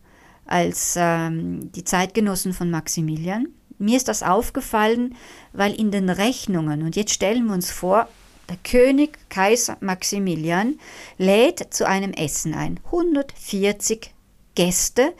als 0.45 0.95
ähm, 0.97 1.71
die 1.71 1.83
Zeitgenossen 1.83 2.53
von 2.53 2.69
Maximilian. 2.69 3.47
Mir 3.79 3.97
ist 3.97 4.07
das 4.07 4.23
aufgefallen, 4.23 5.15
weil 5.51 5.73
in 5.73 5.91
den 5.91 6.09
Rechnungen, 6.09 6.83
und 6.83 6.95
jetzt 6.95 7.13
stellen 7.13 7.45
wir 7.45 7.53
uns 7.53 7.71
vor, 7.71 8.07
der 8.49 8.57
König 8.63 9.17
Kaiser 9.29 9.77
Maximilian 9.79 10.79
lädt 11.17 11.73
zu 11.73 11.87
einem 11.87 12.11
Essen 12.11 12.53
ein. 12.53 12.79
140 12.85 14.11
Gäste 14.55 15.13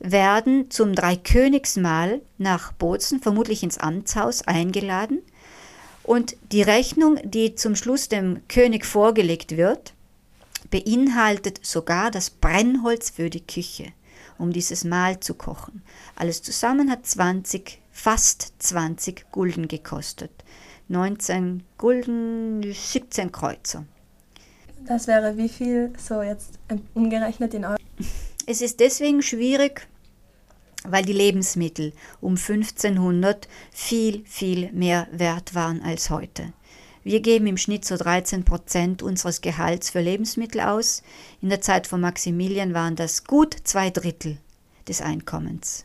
werden 0.00 0.70
zum 0.70 0.94
Dreikönigsmahl 0.94 2.20
nach 2.36 2.72
Bozen, 2.72 3.20
vermutlich 3.20 3.62
ins 3.62 3.78
Amtshaus, 3.78 4.42
eingeladen. 4.42 5.22
Und 6.02 6.36
die 6.52 6.62
Rechnung, 6.62 7.18
die 7.24 7.54
zum 7.54 7.76
Schluss 7.76 8.08
dem 8.08 8.46
König 8.48 8.84
vorgelegt 8.84 9.56
wird, 9.56 9.93
beinhaltet 10.70 11.64
sogar 11.64 12.10
das 12.10 12.30
Brennholz 12.30 13.10
für 13.10 13.30
die 13.30 13.46
Küche, 13.46 13.92
um 14.38 14.52
dieses 14.52 14.84
Mahl 14.84 15.20
zu 15.20 15.34
kochen. 15.34 15.82
Alles 16.16 16.42
zusammen 16.42 16.90
hat 16.90 17.06
20, 17.06 17.80
fast 17.90 18.54
20 18.58 19.30
Gulden 19.30 19.68
gekostet. 19.68 20.32
19 20.88 21.62
Gulden, 21.78 22.62
17 22.72 23.32
Kreuzer. 23.32 23.86
Das 24.86 25.06
wäre 25.06 25.36
wie 25.36 25.48
viel 25.48 25.92
so 25.96 26.22
jetzt 26.22 26.58
umgerechnet 26.94 27.54
in 27.54 27.64
Euro? 27.64 27.76
Es 28.46 28.60
ist 28.60 28.80
deswegen 28.80 29.22
schwierig, 29.22 29.88
weil 30.84 31.02
die 31.02 31.14
Lebensmittel 31.14 31.94
um 32.20 32.36
1500 32.36 33.48
viel, 33.70 34.22
viel 34.26 34.70
mehr 34.72 35.08
wert 35.12 35.54
waren 35.54 35.80
als 35.82 36.10
heute. 36.10 36.52
Wir 37.04 37.20
geben 37.20 37.46
im 37.46 37.58
Schnitt 37.58 37.84
so 37.84 37.98
13 37.98 38.44
Prozent 38.44 39.02
unseres 39.02 39.42
Gehalts 39.42 39.90
für 39.90 40.00
Lebensmittel 40.00 40.62
aus. 40.62 41.02
In 41.42 41.50
der 41.50 41.60
Zeit 41.60 41.86
von 41.86 42.00
Maximilian 42.00 42.72
waren 42.72 42.96
das 42.96 43.24
gut 43.24 43.54
zwei 43.64 43.90
Drittel 43.90 44.38
des 44.88 45.02
Einkommens. 45.02 45.84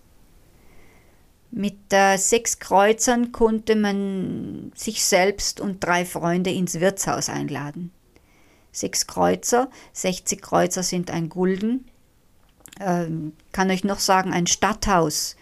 Mit 1.51 1.77
äh, 1.91 2.15
sechs 2.15 2.59
Kreuzern 2.59 3.33
konnte 3.33 3.75
man 3.75 4.71
sich 4.75 5.03
selbst 5.03 5.59
und 5.59 5.83
drei 5.83 6.05
Freunde 6.05 6.51
ins 6.51 6.79
Wirtshaus 6.79 7.27
einladen. 7.27 7.91
Sechs 8.71 9.05
Kreuzer, 9.05 9.69
60 9.93 10.41
Kreuzer 10.41 10.83
sind 10.83 11.11
ein 11.11 11.27
Gulden. 11.27 11.85
Ähm, 12.79 13.33
kann 13.51 13.71
euch 13.71 13.83
noch 13.83 13.99
sagen, 13.99 14.31
ein 14.31 14.47
Stadthaus, 14.47 15.35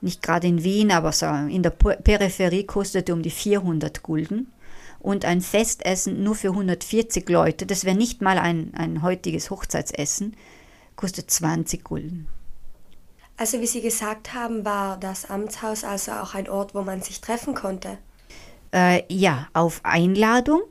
nicht 0.00 0.22
gerade 0.22 0.46
in 0.46 0.64
Wien, 0.64 0.90
aber 0.90 1.12
so 1.12 1.26
in 1.26 1.62
der 1.62 1.70
Peripherie 1.70 2.64
kostete 2.64 3.12
um 3.12 3.20
die 3.20 3.30
400 3.30 4.02
Gulden 4.02 4.50
und 5.00 5.24
ein 5.24 5.40
Festessen 5.40 6.22
nur 6.22 6.34
für 6.34 6.50
140 6.50 7.28
Leute, 7.28 7.66
das 7.66 7.84
wäre 7.84 7.96
nicht 7.96 8.20
mal 8.22 8.38
ein, 8.38 8.72
ein 8.74 9.02
heutiges 9.02 9.50
Hochzeitsessen, 9.50 10.36
kostet 10.96 11.30
20 11.30 11.84
Gulden. 11.84 12.28
Also 13.36 13.60
wie 13.60 13.66
Sie 13.66 13.80
gesagt 13.80 14.34
haben, 14.34 14.64
war 14.64 14.98
das 14.98 15.30
Amtshaus 15.30 15.84
also 15.84 16.12
auch 16.12 16.34
ein 16.34 16.48
Ort, 16.48 16.74
wo 16.74 16.82
man 16.82 17.02
sich 17.02 17.20
treffen 17.20 17.54
konnte? 17.54 17.98
Äh, 18.74 19.02
ja, 19.08 19.46
auf 19.52 19.80
Einladung. 19.84 20.62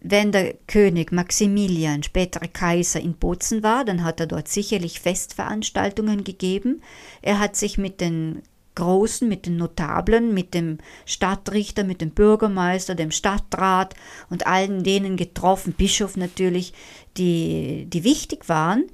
Wenn 0.00 0.30
der 0.30 0.52
König 0.66 1.12
Maximilian, 1.12 2.02
spätere 2.02 2.46
Kaiser, 2.46 3.00
in 3.00 3.14
Bozen 3.14 3.62
war, 3.62 3.86
dann 3.86 4.04
hat 4.04 4.20
er 4.20 4.26
dort 4.26 4.48
sicherlich 4.48 5.00
Festveranstaltungen 5.00 6.24
gegeben. 6.24 6.82
Er 7.22 7.38
hat 7.38 7.56
sich 7.56 7.78
mit 7.78 8.02
den 8.02 8.42
Großen, 8.74 9.28
mit 9.28 9.46
den 9.46 9.56
Notablen, 9.56 10.34
mit 10.34 10.54
dem 10.54 10.78
Stadtrichter, 11.06 11.84
mit 11.84 12.00
dem 12.00 12.10
Bürgermeister, 12.10 12.94
dem 12.94 13.10
Stadtrat 13.10 13.94
und 14.30 14.46
allen 14.46 14.82
denen 14.82 15.16
getroffen, 15.16 15.72
Bischof 15.72 16.16
natürlich, 16.16 16.72
die, 17.16 17.86
die 17.88 18.04
wichtig 18.04 18.48
waren. 18.48 18.84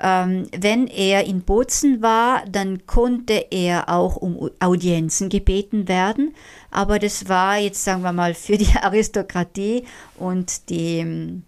Ähm, 0.00 0.46
wenn 0.56 0.86
er 0.86 1.24
in 1.24 1.42
Bozen 1.42 2.02
war, 2.02 2.44
dann 2.46 2.86
konnte 2.86 3.46
er 3.50 3.88
auch 3.88 4.16
um 4.16 4.50
Audienzen 4.60 5.28
gebeten 5.28 5.88
werden, 5.88 6.34
aber 6.70 7.00
das 7.00 7.28
war 7.28 7.58
jetzt, 7.58 7.82
sagen 7.82 8.02
wir 8.02 8.12
mal, 8.12 8.34
für 8.34 8.56
die 8.56 8.76
Aristokratie 8.80 9.84
und 10.16 10.70
die 10.70 11.42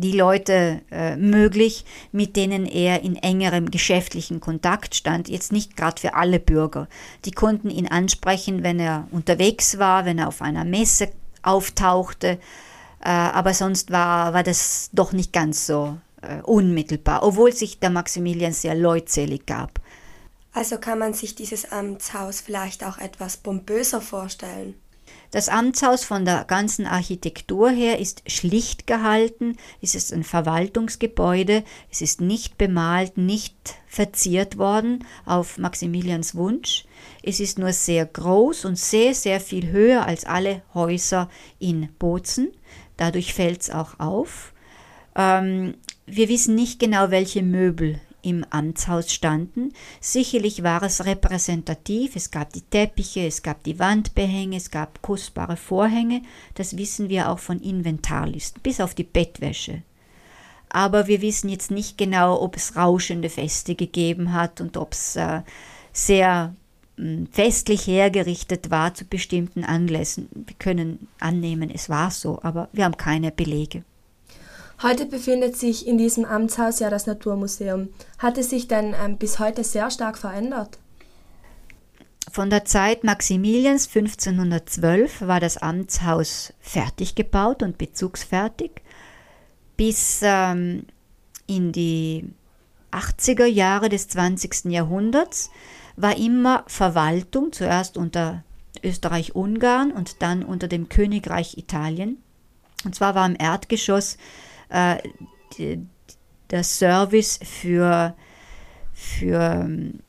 die 0.00 0.12
Leute 0.12 0.82
äh, 0.90 1.16
möglich, 1.16 1.84
mit 2.12 2.36
denen 2.36 2.66
er 2.66 3.02
in 3.02 3.16
engerem 3.16 3.70
geschäftlichen 3.70 4.40
Kontakt 4.40 4.94
stand. 4.94 5.28
Jetzt 5.28 5.52
nicht 5.52 5.76
gerade 5.76 6.00
für 6.00 6.14
alle 6.14 6.40
Bürger. 6.40 6.88
Die 7.24 7.32
konnten 7.32 7.70
ihn 7.70 7.88
ansprechen, 7.88 8.62
wenn 8.62 8.78
er 8.78 9.08
unterwegs 9.10 9.78
war, 9.78 10.04
wenn 10.04 10.18
er 10.18 10.28
auf 10.28 10.42
einer 10.42 10.64
Messe 10.64 11.10
auftauchte. 11.42 12.38
Äh, 13.00 13.08
aber 13.08 13.54
sonst 13.54 13.90
war, 13.90 14.34
war 14.34 14.42
das 14.42 14.90
doch 14.92 15.12
nicht 15.12 15.32
ganz 15.32 15.66
so 15.66 15.96
äh, 16.22 16.40
unmittelbar, 16.42 17.22
obwohl 17.22 17.52
sich 17.52 17.78
der 17.78 17.90
Maximilian 17.90 18.52
sehr 18.52 18.74
leutselig 18.74 19.46
gab. 19.46 19.80
Also 20.52 20.78
kann 20.78 20.98
man 20.98 21.12
sich 21.12 21.34
dieses 21.34 21.70
Amtshaus 21.70 22.40
vielleicht 22.40 22.82
auch 22.82 22.96
etwas 22.98 23.36
pompöser 23.36 24.00
vorstellen. 24.00 24.74
Das 25.30 25.48
Amtshaus 25.48 26.04
von 26.04 26.24
der 26.24 26.44
ganzen 26.44 26.86
Architektur 26.86 27.70
her 27.70 27.98
ist 27.98 28.30
schlicht 28.30 28.86
gehalten, 28.86 29.56
es 29.82 29.94
ist 29.94 30.12
ein 30.12 30.24
Verwaltungsgebäude, 30.24 31.64
es 31.90 32.00
ist 32.00 32.20
nicht 32.20 32.58
bemalt, 32.58 33.18
nicht 33.18 33.74
verziert 33.86 34.58
worden 34.58 35.04
auf 35.24 35.58
Maximilians 35.58 36.34
Wunsch. 36.34 36.84
Es 37.22 37.40
ist 37.40 37.58
nur 37.58 37.72
sehr 37.72 38.06
groß 38.06 38.64
und 38.64 38.78
sehr, 38.78 39.14
sehr 39.14 39.40
viel 39.40 39.70
höher 39.70 40.06
als 40.06 40.24
alle 40.24 40.62
Häuser 40.74 41.28
in 41.58 41.88
Bozen. 41.98 42.52
Dadurch 42.96 43.34
fällt 43.34 43.62
es 43.62 43.70
auch 43.70 43.98
auf. 43.98 44.52
Ähm, 45.16 45.74
wir 46.06 46.28
wissen 46.28 46.54
nicht 46.54 46.78
genau, 46.78 47.10
welche 47.10 47.42
Möbel 47.42 48.00
im 48.26 48.44
Amtshaus 48.50 49.12
standen. 49.12 49.72
Sicherlich 50.00 50.64
war 50.64 50.82
es 50.82 51.04
repräsentativ, 51.04 52.16
es 52.16 52.32
gab 52.32 52.52
die 52.52 52.60
Teppiche, 52.60 53.24
es 53.24 53.42
gab 53.42 53.62
die 53.62 53.78
Wandbehänge, 53.78 54.56
es 54.56 54.72
gab 54.72 55.00
kostbare 55.00 55.56
Vorhänge, 55.56 56.22
das 56.54 56.76
wissen 56.76 57.08
wir 57.08 57.30
auch 57.30 57.38
von 57.38 57.60
Inventarlisten, 57.60 58.60
bis 58.62 58.80
auf 58.80 58.94
die 58.94 59.04
Bettwäsche. 59.04 59.82
Aber 60.68 61.06
wir 61.06 61.22
wissen 61.22 61.48
jetzt 61.48 61.70
nicht 61.70 61.96
genau, 61.96 62.42
ob 62.42 62.56
es 62.56 62.74
rauschende 62.74 63.30
Feste 63.30 63.76
gegeben 63.76 64.32
hat 64.32 64.60
und 64.60 64.76
ob 64.76 64.92
es 64.92 65.14
äh, 65.14 65.42
sehr 65.92 66.52
hm, 66.96 67.28
festlich 67.30 67.86
hergerichtet 67.86 68.72
war 68.72 68.92
zu 68.92 69.04
bestimmten 69.04 69.62
Anlässen. 69.62 70.28
Wir 70.34 70.56
können 70.58 71.06
annehmen, 71.20 71.70
es 71.70 71.88
war 71.88 72.10
so, 72.10 72.40
aber 72.42 72.68
wir 72.72 72.84
haben 72.84 72.96
keine 72.96 73.30
Belege. 73.30 73.84
Heute 74.82 75.06
befindet 75.06 75.56
sich 75.56 75.86
in 75.86 75.96
diesem 75.96 76.24
Amtshaus 76.26 76.80
ja 76.80 76.90
das 76.90 77.06
Naturmuseum. 77.06 77.88
Hat 78.18 78.36
es 78.36 78.50
sich 78.50 78.68
denn 78.68 78.94
ähm, 79.02 79.16
bis 79.16 79.38
heute 79.38 79.64
sehr 79.64 79.90
stark 79.90 80.18
verändert? 80.18 80.78
Von 82.30 82.50
der 82.50 82.66
Zeit 82.66 83.02
Maximilians 83.02 83.86
1512 83.86 85.22
war 85.22 85.40
das 85.40 85.56
Amtshaus 85.56 86.52
fertig 86.60 87.14
gebaut 87.14 87.62
und 87.62 87.78
bezugsfertig. 87.78 88.82
Bis 89.78 90.20
ähm, 90.22 90.84
in 91.46 91.72
die 91.72 92.28
80er 92.92 93.46
Jahre 93.46 93.88
des 93.88 94.08
20. 94.08 94.66
Jahrhunderts 94.66 95.50
war 95.96 96.18
immer 96.18 96.64
Verwaltung, 96.66 97.52
zuerst 97.52 97.96
unter 97.96 98.44
Österreich-Ungarn 98.82 99.92
und 99.92 100.20
dann 100.20 100.44
unter 100.44 100.68
dem 100.68 100.90
Königreich 100.90 101.56
Italien. 101.56 102.22
Und 102.84 102.94
zwar 102.94 103.14
war 103.14 103.24
im 103.24 103.36
Erdgeschoss 103.38 104.18
äh, 104.68 104.98
der 106.50 106.64
Service 106.64 107.38
für, 107.42 108.14
für 108.92 109.40
ähm, 109.40 110.00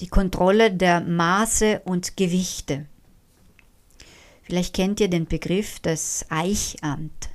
die 0.00 0.08
Kontrolle 0.08 0.72
der 0.72 1.00
Maße 1.00 1.82
und 1.84 2.16
Gewichte. 2.16 2.86
Vielleicht 4.42 4.74
kennt 4.74 5.00
ihr 5.00 5.08
den 5.08 5.26
Begriff 5.26 5.78
des 5.80 6.26
Eichamt. 6.28 7.30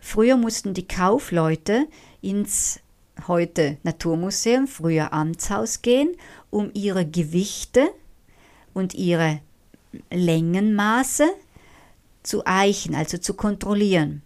Früher 0.00 0.36
mussten 0.36 0.74
die 0.74 0.88
Kaufleute 0.88 1.86
ins 2.20 2.80
heute 3.28 3.78
Naturmuseum, 3.84 4.66
früher 4.66 5.12
Amtshaus 5.12 5.82
gehen, 5.82 6.16
um 6.50 6.70
ihre 6.74 7.06
Gewichte 7.06 7.88
und 8.74 8.94
ihre 8.94 9.40
Längenmaße 10.10 11.28
zu 12.22 12.44
eichen, 12.44 12.94
also 12.94 13.18
zu 13.18 13.34
kontrollieren. 13.34 14.23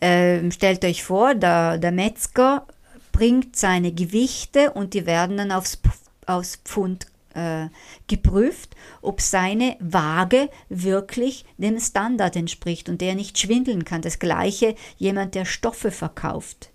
Ähm, 0.00 0.50
stellt 0.50 0.84
euch 0.84 1.02
vor, 1.02 1.34
der, 1.34 1.78
der 1.78 1.92
Metzger 1.92 2.66
bringt 3.12 3.56
seine 3.56 3.92
Gewichte 3.92 4.72
und 4.72 4.94
die 4.94 5.04
werden 5.04 5.36
dann 5.36 5.52
aufs, 5.52 5.78
aufs 6.26 6.56
Pfund 6.64 7.06
äh, 7.34 7.68
geprüft, 8.06 8.74
ob 9.02 9.20
seine 9.20 9.76
Waage 9.80 10.48
wirklich 10.68 11.44
dem 11.58 11.78
Standard 11.78 12.36
entspricht 12.36 12.88
und 12.88 13.00
der 13.00 13.14
nicht 13.14 13.38
schwindeln 13.38 13.84
kann. 13.84 14.02
Das 14.02 14.18
gleiche 14.18 14.74
jemand, 14.96 15.34
der 15.34 15.44
Stoffe 15.44 15.90
verkauft. 15.90 16.70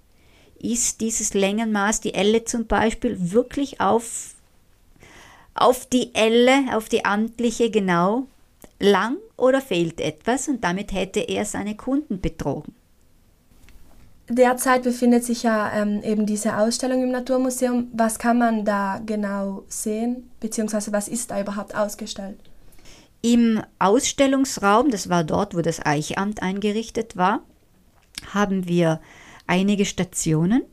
Ist 0.60 1.02
dieses 1.02 1.34
Längenmaß, 1.34 2.02
die 2.02 2.14
Elle 2.14 2.46
zum 2.46 2.66
Beispiel, 2.68 3.18
wirklich 3.20 3.82
auf, 3.82 4.36
auf 5.54 5.86
die 5.88 6.14
Elle, 6.14 6.76
auf 6.76 6.90
die 6.90 7.06
amtliche 7.06 7.70
genau 7.70 8.28
lang 8.80 9.18
oder 9.38 9.62
fehlt 9.62 10.00
etwas 10.00 10.48
und 10.48 10.64
damit 10.64 10.94
hätte 10.94 11.20
er 11.20 11.46
seine 11.46 11.76
Kunden 11.76 12.22
betrogen. 12.22 12.74
Derzeit 14.28 14.84
befindet 14.84 15.24
sich 15.24 15.44
ja 15.44 15.72
ähm, 15.74 16.02
eben 16.02 16.26
diese 16.26 16.58
Ausstellung 16.58 17.04
im 17.04 17.12
Naturmuseum. 17.12 17.90
Was 17.94 18.18
kann 18.18 18.40
man 18.40 18.66
da 18.66 19.00
genau 19.06 19.64
sehen, 19.68 20.32
beziehungsweise 20.40 20.92
was 20.92 21.08
ist 21.08 21.30
da 21.30 21.40
überhaupt 21.40 21.76
ausgestellt? 21.76 22.40
Im 23.22 23.62
Ausstellungsraum, 23.80 24.90
das 24.90 25.10
war 25.10 25.24
dort, 25.24 25.56
wo 25.56 25.62
das 25.62 25.84
Eichamt 25.86 26.42
eingerichtet 26.42 27.18
war, 27.18 27.42
haben 28.34 28.68
wir 28.68 29.00
einige 29.48 29.86
Stationen. 29.86 30.64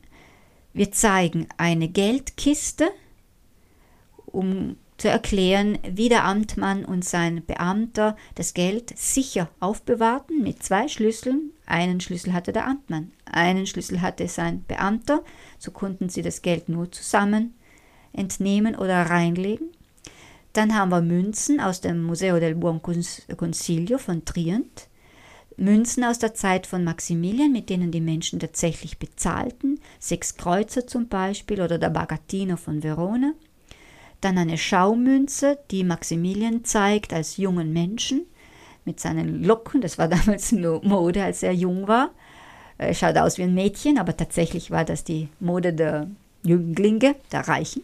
Wir 0.73 0.91
zeigen 0.91 1.47
eine 1.57 1.87
Geldkiste, 1.87 2.89
um 4.25 4.77
zu 4.97 5.09
erklären, 5.09 5.77
wie 5.87 6.09
der 6.09 6.25
Amtmann 6.25 6.85
und 6.85 7.05
sein 7.05 7.45
Beamter 7.45 8.15
das 8.35 8.53
Geld 8.53 8.97
sicher 8.97 9.49
aufbewahrten 9.59 10.41
mit 10.41 10.63
zwei 10.63 10.87
Schlüsseln. 10.87 11.52
Einen 11.65 12.01
Schlüssel 12.01 12.33
hatte 12.33 12.51
der 12.51 12.67
Amtmann, 12.67 13.11
einen 13.25 13.65
Schlüssel 13.65 14.01
hatte 14.01 14.27
sein 14.27 14.63
Beamter, 14.67 15.23
so 15.57 15.71
konnten 15.71 16.09
sie 16.09 16.21
das 16.21 16.41
Geld 16.41 16.69
nur 16.69 16.91
zusammen 16.91 17.53
entnehmen 18.11 18.75
oder 18.75 19.09
reinlegen. 19.09 19.69
Dann 20.53 20.75
haben 20.75 20.91
wir 20.91 21.01
Münzen 21.01 21.59
aus 21.59 21.81
dem 21.81 22.03
Museo 22.03 22.39
del 22.39 22.55
Buon 22.55 22.81
Consiglio 22.81 23.97
von 23.97 24.23
Trient. 24.23 24.87
Münzen 25.57 26.03
aus 26.03 26.19
der 26.19 26.33
Zeit 26.33 26.67
von 26.67 26.83
Maximilian, 26.83 27.51
mit 27.51 27.69
denen 27.69 27.91
die 27.91 28.01
Menschen 28.01 28.39
tatsächlich 28.39 28.99
bezahlten, 28.99 29.79
sechs 29.99 30.35
Kreuzer 30.35 30.85
zum 30.85 31.07
Beispiel 31.07 31.61
oder 31.61 31.77
der 31.77 31.89
Bagatino 31.89 32.57
von 32.57 32.83
Verona. 32.83 33.33
Dann 34.21 34.37
eine 34.37 34.57
Schaumünze, 34.57 35.59
die 35.69 35.83
Maximilian 35.83 36.63
zeigt 36.63 37.13
als 37.13 37.37
jungen 37.37 37.73
Menschen 37.73 38.25
mit 38.85 38.99
seinen 38.99 39.43
Locken. 39.43 39.81
Das 39.81 39.97
war 39.97 40.07
damals 40.09 40.51
Mode, 40.51 41.23
als 41.23 41.43
er 41.43 41.53
jung 41.53 41.87
war. 41.87 42.11
Er 42.77 42.93
schaut 42.93 43.17
aus 43.17 43.37
wie 43.37 43.43
ein 43.43 43.53
Mädchen, 43.53 43.97
aber 43.97 44.17
tatsächlich 44.17 44.71
war 44.71 44.83
das 44.83 45.03
die 45.03 45.29
Mode 45.39 45.73
der 45.73 46.07
Jünglinge, 46.43 47.15
der 47.31 47.47
Reichen. 47.47 47.83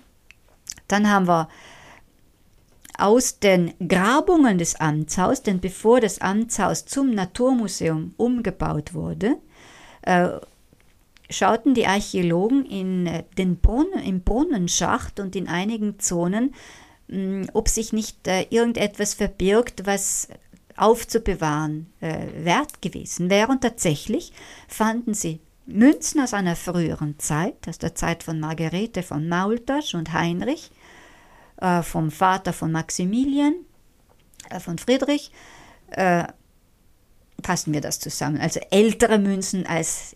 Dann 0.88 1.10
haben 1.10 1.28
wir 1.28 1.48
aus 2.98 3.40
den 3.40 3.74
Grabungen 3.88 4.58
des 4.58 4.76
Amtshaus, 4.76 5.42
denn 5.42 5.60
bevor 5.60 6.02
das 6.02 6.20
Amtshaus 6.20 6.86
zum 6.86 7.12
Naturmuseum 7.12 8.14
umgebaut 8.18 8.94
wurde, 8.94 9.38
äh, 10.02 10.30
schauten 11.30 11.74
die 11.76 11.88
Archäologen 11.88 12.66
in 12.66 13.08
äh, 13.08 13.24
den 13.38 13.58
Brunnen, 13.58 14.04
im 14.04 14.22
Brunnenschacht 14.22 15.20
und 15.20 15.36
in 15.36 15.48
einigen 15.48 16.00
Zonen, 16.00 16.54
mm, 17.08 17.44
ob 17.54 17.70
sich 17.70 17.94
nicht 17.94 18.28
äh, 18.28 18.48
irgendetwas 18.50 19.14
verbirgt, 19.14 19.86
was 19.86 20.28
aufzubewahren 20.80 21.88
äh, 22.02 22.28
wert 22.44 22.82
gewesen 22.82 23.30
wäre. 23.30 23.52
Und 23.52 23.62
tatsächlich 23.62 24.34
fanden 24.68 25.14
sie 25.14 25.40
Münzen 25.66 26.22
aus 26.22 26.34
einer 26.34 26.56
früheren 26.56 27.20
Zeit, 27.20 27.68
aus 27.68 27.78
der 27.78 27.94
Zeit 27.96 28.24
von 28.24 28.40
Margarete 28.40 29.04
von 29.04 29.28
Maultasch 29.28 29.94
und 29.94 30.14
Heinrich, 30.14 30.72
vom 31.84 32.10
Vater 32.10 32.54
von 32.54 32.72
Maximilian, 32.72 33.54
von 34.62 34.80
Friedrich, 34.80 35.32
fassen 37.44 37.74
wir 37.74 37.82
das 37.82 38.00
zusammen. 38.00 38.40
Also 38.40 38.60
ältere 38.72 39.20
Münzen 39.20 39.68
als 39.68 40.16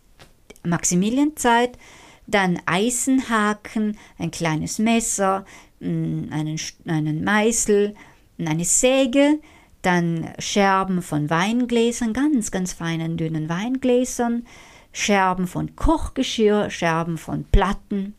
Maximilianzeit, 0.63 1.78
dann 2.26 2.60
Eisenhaken, 2.65 3.97
ein 4.17 4.32
kleines 4.32 4.80
Messer, 4.80 5.45
einen, 5.82 6.58
einen 6.88 7.23
Meißel, 7.23 7.95
eine 8.39 8.65
Säge, 8.65 9.39
dann 9.86 10.30
Scherben 10.39 11.02
von 11.02 11.30
Weingläsern, 11.30 12.13
ganz, 12.13 12.52
ganz 12.52 12.74
feinen, 12.74 13.17
dünnen 13.17 13.50
Weingläsern, 13.50 14.46
Scherben 14.91 15.48
von 15.48 15.76
Kochgeschirr, 15.76 16.69
Scherben 16.69 17.17
von 17.17 17.46
Platten 17.46 18.13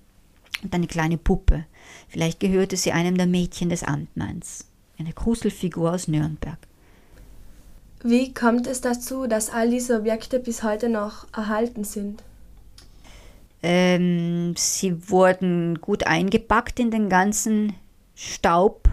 und 0.62 0.74
eine 0.74 0.86
kleine 0.86 1.18
Puppe. 1.18 1.64
Vielleicht 2.08 2.40
gehörte 2.40 2.76
sie 2.76 2.92
einem 2.92 3.16
der 3.16 3.26
Mädchen 3.26 3.68
des 3.68 3.82
Amtmanns. 3.82 4.66
Eine 4.98 5.12
Gruselfigur 5.12 5.92
aus 5.92 6.08
Nürnberg. 6.08 6.58
Wie 8.02 8.34
kommt 8.34 8.66
es 8.66 8.80
dazu, 8.80 9.26
dass 9.26 9.50
all 9.50 9.70
diese 9.70 9.98
Objekte 9.98 10.38
bis 10.38 10.62
heute 10.62 10.88
noch 10.88 11.26
erhalten 11.34 11.84
sind? 11.84 12.22
Ähm, 13.62 14.54
sie 14.58 15.08
wurden 15.08 15.80
gut 15.80 16.06
eingepackt 16.06 16.78
in 16.78 16.90
den 16.90 17.08
ganzen 17.08 17.72
Staub 18.14 18.83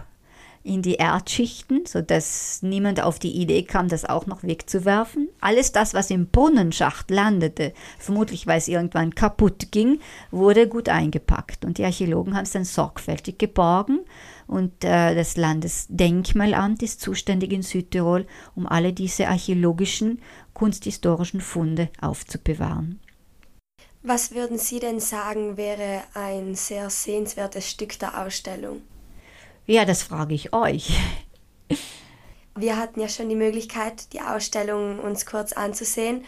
in 0.64 0.82
die 0.82 0.94
Erdschichten, 0.94 1.86
sodass 1.86 2.62
niemand 2.62 3.02
auf 3.02 3.18
die 3.18 3.32
Idee 3.32 3.64
kam, 3.64 3.88
das 3.88 4.04
auch 4.04 4.26
noch 4.26 4.42
wegzuwerfen. 4.42 5.28
Alles 5.40 5.72
das, 5.72 5.92
was 5.92 6.10
im 6.10 6.28
Brunnenschacht 6.28 7.10
landete, 7.10 7.72
vermutlich 7.98 8.46
weil 8.46 8.58
es 8.58 8.68
irgendwann 8.68 9.14
kaputt 9.14 9.72
ging, 9.72 10.00
wurde 10.30 10.68
gut 10.68 10.88
eingepackt. 10.88 11.64
Und 11.64 11.78
die 11.78 11.84
Archäologen 11.84 12.36
haben 12.36 12.44
es 12.44 12.52
dann 12.52 12.64
sorgfältig 12.64 13.38
geborgen. 13.38 14.00
Und 14.46 14.84
äh, 14.84 15.14
das 15.14 15.36
Landesdenkmalamt 15.36 16.82
ist 16.82 17.00
zuständig 17.00 17.52
in 17.52 17.62
Südtirol, 17.62 18.26
um 18.54 18.66
alle 18.66 18.92
diese 18.92 19.28
archäologischen, 19.28 20.20
kunsthistorischen 20.54 21.40
Funde 21.40 21.88
aufzubewahren. 22.00 23.00
Was 24.04 24.34
würden 24.34 24.58
Sie 24.58 24.80
denn 24.80 25.00
sagen, 25.00 25.56
wäre 25.56 26.02
ein 26.14 26.54
sehr 26.54 26.90
sehenswertes 26.90 27.70
Stück 27.70 27.98
der 28.00 28.20
Ausstellung? 28.20 28.82
Ja, 29.72 29.86
das 29.86 30.02
frage 30.02 30.34
ich 30.34 30.52
euch. 30.52 31.00
Wir 32.54 32.76
hatten 32.76 33.00
ja 33.00 33.08
schon 33.08 33.30
die 33.30 33.34
Möglichkeit, 33.34 34.12
die 34.12 34.20
Ausstellung 34.20 34.98
uns 34.98 35.24
kurz 35.24 35.54
anzusehen 35.54 36.26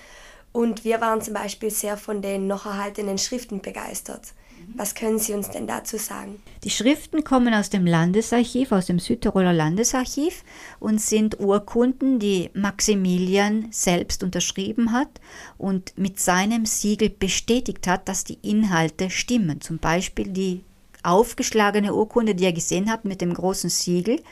und 0.53 0.83
wir 0.83 1.03
waren 1.03 1.21
zum 1.21 1.35
Beispiel 1.35 1.71
sehr 1.71 1.99
von 1.99 2.23
den 2.23 2.47
noch 2.47 2.65
erhaltenen 2.65 3.19
Schriften 3.19 3.61
begeistert. 3.61 4.33
Was 4.75 4.95
können 4.95 5.19
Sie 5.19 5.35
uns 5.35 5.51
denn 5.51 5.67
dazu 5.67 5.99
sagen? 5.99 6.43
Die 6.63 6.71
Schriften 6.71 7.23
kommen 7.23 7.53
aus 7.53 7.69
dem 7.69 7.85
Landesarchiv, 7.85 8.73
aus 8.73 8.87
dem 8.87 8.99
Südtiroler 8.99 9.53
Landesarchiv 9.53 10.43
und 10.81 10.99
sind 10.99 11.39
Urkunden, 11.39 12.19
die 12.19 12.49
Maximilian 12.55 13.69
selbst 13.71 14.25
unterschrieben 14.25 14.93
hat 14.93 15.21
und 15.59 15.93
mit 15.99 16.19
seinem 16.19 16.65
Siegel 16.65 17.11
bestätigt 17.11 17.87
hat, 17.89 18.09
dass 18.09 18.25
die 18.25 18.39
Inhalte 18.41 19.11
stimmen. 19.11 19.61
Zum 19.61 19.77
Beispiel 19.77 20.29
die 20.29 20.65
aufgeschlagene 21.05 21.95
Urkunde, 21.95 22.35
die 22.35 22.45
ihr 22.45 22.53
gesehen 22.53 22.91
habt 22.91 23.05
mit 23.05 23.21
dem 23.21 23.35
großen 23.35 23.71
Siegel. 23.71 24.23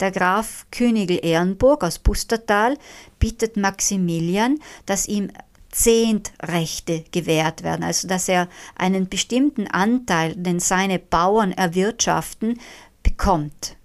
Der 0.00 0.12
Graf 0.12 0.66
Königl 0.70 1.18
Ehrenburg 1.22 1.82
aus 1.82 1.98
Pustertal 1.98 2.78
bittet 3.18 3.56
Maximilian, 3.56 4.60
dass 4.86 5.08
ihm 5.08 5.30
Zehntrechte 5.70 7.04
gewährt 7.10 7.62
werden, 7.62 7.82
also 7.82 8.08
dass 8.08 8.28
er 8.28 8.48
einen 8.76 9.08
bestimmten 9.08 9.66
Anteil, 9.66 10.34
den 10.34 10.60
seine 10.60 10.98
Bauern 10.98 11.52
erwirtschaften, 11.52 12.58
bekommt. 13.02 13.76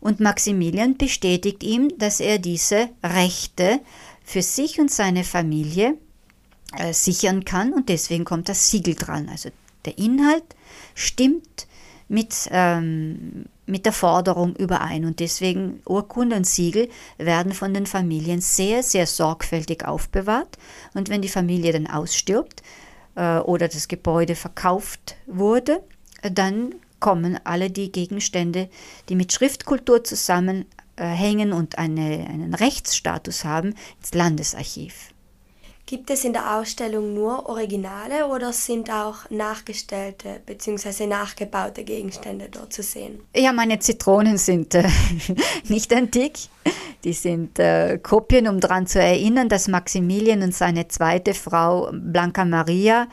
Und 0.00 0.20
Maximilian 0.20 0.96
bestätigt 0.96 1.62
ihm, 1.62 1.96
dass 1.98 2.20
er 2.20 2.38
diese 2.38 2.90
Rechte 3.02 3.80
für 4.22 4.42
sich 4.42 4.80
und 4.80 4.90
seine 4.90 5.24
Familie 5.24 5.96
äh, 6.76 6.92
sichern 6.92 7.44
kann 7.44 7.72
und 7.72 7.88
deswegen 7.88 8.24
kommt 8.24 8.48
das 8.48 8.70
Siegel 8.70 8.94
dran. 8.94 9.28
Also 9.28 9.50
der 9.84 9.98
Inhalt 9.98 10.44
stimmt 10.94 11.66
mit, 12.08 12.48
ähm, 12.50 13.46
mit 13.66 13.86
der 13.86 13.92
Forderung 13.92 14.54
überein 14.56 15.04
und 15.04 15.20
deswegen 15.20 15.80
Urkunde 15.86 16.36
und 16.36 16.46
Siegel 16.46 16.88
werden 17.18 17.52
von 17.52 17.72
den 17.72 17.86
Familien 17.86 18.40
sehr, 18.40 18.82
sehr 18.82 19.06
sorgfältig 19.06 19.84
aufbewahrt 19.84 20.58
und 20.94 21.08
wenn 21.08 21.22
die 21.22 21.28
Familie 21.28 21.72
dann 21.72 21.86
ausstirbt 21.86 22.62
äh, 23.14 23.38
oder 23.38 23.68
das 23.68 23.88
Gebäude 23.88 24.34
verkauft 24.34 25.16
wurde, 25.26 25.82
dann 26.22 26.74
kommen 27.00 27.38
alle 27.44 27.70
die 27.70 27.92
Gegenstände, 27.92 28.68
die 29.08 29.14
mit 29.14 29.32
Schriftkultur 29.32 30.04
zusammenhängen 30.04 31.52
und 31.52 31.78
eine, 31.78 32.26
einen 32.28 32.54
Rechtsstatus 32.54 33.44
haben, 33.44 33.74
ins 33.98 34.14
Landesarchiv. 34.14 35.13
Gibt 35.86 36.08
es 36.10 36.24
in 36.24 36.32
der 36.32 36.56
Ausstellung 36.56 37.12
nur 37.12 37.46
Originale 37.46 38.26
oder 38.28 38.54
sind 38.54 38.90
auch 38.90 39.28
nachgestellte 39.28 40.40
bzw. 40.46 41.06
nachgebaute 41.06 41.84
Gegenstände 41.84 42.48
dort 42.50 42.72
zu 42.72 42.82
sehen? 42.82 43.20
Ja, 43.36 43.52
meine 43.52 43.78
Zitronen 43.80 44.38
sind 44.38 44.74
äh, 44.74 44.88
nicht 45.68 45.92
antik. 45.92 46.38
Die 47.04 47.12
sind 47.12 47.58
äh, 47.58 47.98
Kopien, 47.98 48.48
um 48.48 48.60
daran 48.60 48.86
zu 48.86 48.98
erinnern, 48.98 49.50
dass 49.50 49.68
Maximilian 49.68 50.42
und 50.42 50.54
seine 50.54 50.88
zweite 50.88 51.34
Frau 51.34 51.90
Blanca 51.92 52.46
Maria 52.46 53.06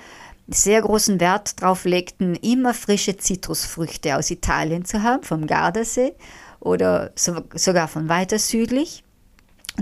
sehr 0.47 0.81
großen 0.81 1.19
Wert 1.19 1.61
darauf 1.61 1.83
legten, 1.83 2.35
immer 2.35 2.73
frische 2.73 3.17
Zitrusfrüchte 3.17 4.15
aus 4.15 4.31
Italien 4.31 4.85
zu 4.85 5.03
haben, 5.03 5.23
vom 5.23 5.45
Gardasee 5.45 6.13
oder 6.61 7.11
so, 7.15 7.35
sogar 7.53 7.89
von 7.89 8.07
weiter 8.07 8.39
südlich. 8.39 9.03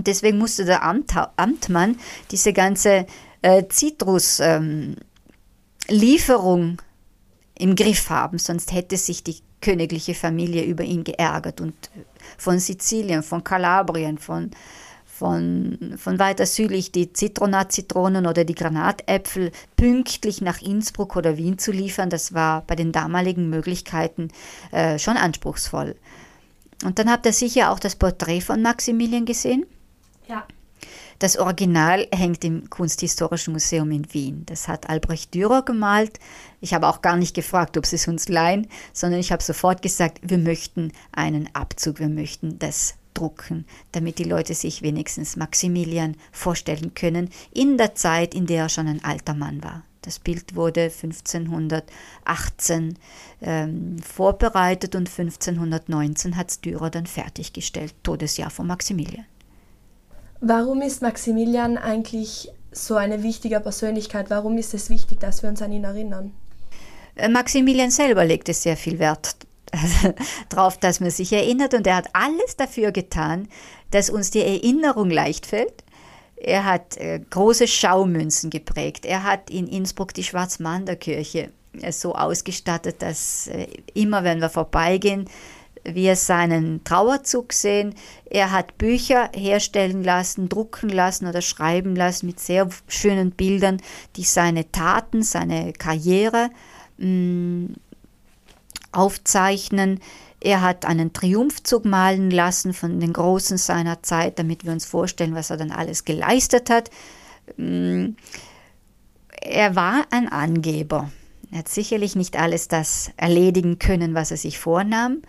Und 0.00 0.06
deswegen 0.06 0.38
musste 0.38 0.64
der 0.64 0.82
Amt, 0.82 1.12
Amtmann 1.36 1.98
diese 2.30 2.54
ganze 2.54 3.04
äh, 3.42 3.64
Zitruslieferung 3.68 4.98
ähm, 5.90 6.76
im 7.58 7.76
Griff 7.76 8.08
haben, 8.08 8.38
sonst 8.38 8.72
hätte 8.72 8.96
sich 8.96 9.22
die 9.22 9.36
königliche 9.60 10.14
Familie 10.14 10.64
über 10.64 10.84
ihn 10.84 11.04
geärgert. 11.04 11.60
Und 11.60 11.74
von 12.38 12.58
Sizilien, 12.58 13.22
von 13.22 13.44
Kalabrien, 13.44 14.16
von, 14.16 14.52
von, 15.04 15.96
von 15.98 16.18
weiter 16.18 16.46
südlich 16.46 16.92
die 16.92 17.12
Zitronat-Zitronen 17.12 18.26
oder 18.26 18.44
die 18.44 18.54
Granatäpfel 18.54 19.52
pünktlich 19.76 20.40
nach 20.40 20.62
Innsbruck 20.62 21.14
oder 21.14 21.36
Wien 21.36 21.58
zu 21.58 21.72
liefern, 21.72 22.08
das 22.08 22.32
war 22.32 22.62
bei 22.62 22.74
den 22.74 22.90
damaligen 22.90 23.50
Möglichkeiten 23.50 24.28
äh, 24.72 24.98
schon 24.98 25.18
anspruchsvoll. 25.18 25.94
Und 26.84 26.98
dann 26.98 27.10
habt 27.10 27.26
ihr 27.26 27.34
sicher 27.34 27.70
auch 27.70 27.78
das 27.78 27.96
Porträt 27.96 28.40
von 28.40 28.62
Maximilian 28.62 29.26
gesehen. 29.26 29.66
Ja. 30.30 30.46
Das 31.18 31.36
Original 31.36 32.06
hängt 32.14 32.44
im 32.44 32.70
Kunsthistorischen 32.70 33.52
Museum 33.52 33.90
in 33.90 34.14
Wien. 34.14 34.44
Das 34.46 34.68
hat 34.68 34.88
Albrecht 34.88 35.34
Dürer 35.34 35.62
gemalt. 35.62 36.20
Ich 36.60 36.72
habe 36.72 36.86
auch 36.86 37.02
gar 37.02 37.16
nicht 37.16 37.34
gefragt, 37.34 37.76
ob 37.76 37.84
sie 37.84 37.96
es 37.96 38.06
uns 38.06 38.28
leihen, 38.28 38.68
sondern 38.92 39.18
ich 39.18 39.32
habe 39.32 39.42
sofort 39.42 39.82
gesagt, 39.82 40.20
wir 40.22 40.38
möchten 40.38 40.92
einen 41.12 41.52
Abzug, 41.54 41.98
wir 41.98 42.08
möchten 42.08 42.60
das 42.60 42.94
drucken, 43.12 43.66
damit 43.92 44.18
die 44.18 44.24
Leute 44.24 44.54
sich 44.54 44.82
wenigstens 44.82 45.36
Maximilian 45.36 46.16
vorstellen 46.30 46.94
können, 46.94 47.28
in 47.52 47.76
der 47.76 47.96
Zeit, 47.96 48.32
in 48.32 48.46
der 48.46 48.62
er 48.62 48.68
schon 48.68 48.86
ein 48.86 49.04
alter 49.04 49.34
Mann 49.34 49.64
war. 49.64 49.82
Das 50.02 50.20
Bild 50.20 50.54
wurde 50.54 50.84
1518 50.84 52.96
ähm, 53.42 53.98
vorbereitet 53.98 54.94
und 54.94 55.08
1519 55.08 56.36
hat 56.36 56.50
es 56.50 56.60
Dürer 56.62 56.88
dann 56.88 57.06
fertiggestellt, 57.06 57.94
Todesjahr 58.02 58.50
von 58.50 58.68
Maximilian. 58.68 59.26
Warum 60.40 60.80
ist 60.80 61.02
Maximilian 61.02 61.76
eigentlich 61.76 62.50
so 62.72 62.96
eine 62.96 63.22
wichtige 63.22 63.60
Persönlichkeit? 63.60 64.30
Warum 64.30 64.56
ist 64.56 64.72
es 64.72 64.88
wichtig, 64.88 65.20
dass 65.20 65.42
wir 65.42 65.50
uns 65.50 65.60
an 65.60 65.72
ihn 65.72 65.84
erinnern? 65.84 66.32
Äh, 67.16 67.28
Maximilian 67.28 67.90
selber 67.90 68.24
legte 68.24 68.54
sehr 68.54 68.76
viel 68.76 68.98
Wert 68.98 69.36
darauf, 70.48 70.78
dass 70.78 71.00
man 71.00 71.10
sich 71.10 71.32
erinnert 71.32 71.74
und 71.74 71.86
er 71.86 71.96
hat 71.96 72.08
alles 72.14 72.56
dafür 72.56 72.90
getan, 72.90 73.48
dass 73.90 74.08
uns 74.08 74.30
die 74.30 74.40
Erinnerung 74.40 75.10
leicht 75.10 75.44
fällt. 75.44 75.84
Er 76.36 76.64
hat 76.64 76.96
äh, 76.96 77.20
große 77.28 77.68
Schaumünzen 77.68 78.48
geprägt. 78.48 79.04
Er 79.04 79.24
hat 79.24 79.50
in 79.50 79.66
Innsbruck 79.66 80.14
die 80.14 80.24
Schwarzmanderkirche 80.24 81.50
äh, 81.82 81.92
so 81.92 82.14
ausgestattet, 82.14 83.02
dass 83.02 83.50
immer, 83.92 84.24
wenn 84.24 84.40
wir 84.40 84.48
vorbeigehen, 84.48 85.28
wir 85.84 86.16
seinen 86.16 86.84
Trauerzug 86.84 87.52
sehen. 87.52 87.94
Er 88.24 88.52
hat 88.52 88.78
Bücher 88.78 89.30
herstellen 89.34 90.04
lassen, 90.04 90.48
drucken 90.48 90.88
lassen 90.88 91.26
oder 91.26 91.42
schreiben 91.42 91.96
lassen 91.96 92.26
mit 92.26 92.40
sehr 92.40 92.68
schönen 92.88 93.32
Bildern, 93.32 93.80
die 94.16 94.24
seine 94.24 94.70
Taten, 94.70 95.22
seine 95.22 95.72
Karriere 95.72 96.50
mh, 96.98 97.06
mm, 97.06 97.74
aufzeichnen. 98.92 100.00
Er 100.42 100.62
hat 100.62 100.86
einen 100.86 101.12
Triumphzug 101.12 101.84
malen 101.84 102.30
lassen 102.30 102.72
von 102.72 102.98
den 102.98 103.12
Großen 103.12 103.58
seiner 103.58 104.02
Zeit, 104.02 104.38
damit 104.38 104.64
wir 104.64 104.72
uns 104.72 104.86
vorstellen, 104.86 105.34
was 105.34 105.50
er 105.50 105.58
dann 105.58 105.70
alles 105.70 106.04
geleistet 106.04 106.70
hat. 106.70 106.90
Mm, 107.56 108.10
er 109.42 109.76
war 109.76 110.06
ein 110.10 110.28
Angeber. 110.28 111.10
Er 111.50 111.58
hat 111.58 111.68
sicherlich 111.68 112.14
nicht 112.14 112.38
alles 112.38 112.68
das 112.68 113.10
erledigen 113.16 113.78
können, 113.78 114.14
was 114.14 114.30
er 114.30 114.36
sich 114.36 114.58
vornahm, 114.58 115.22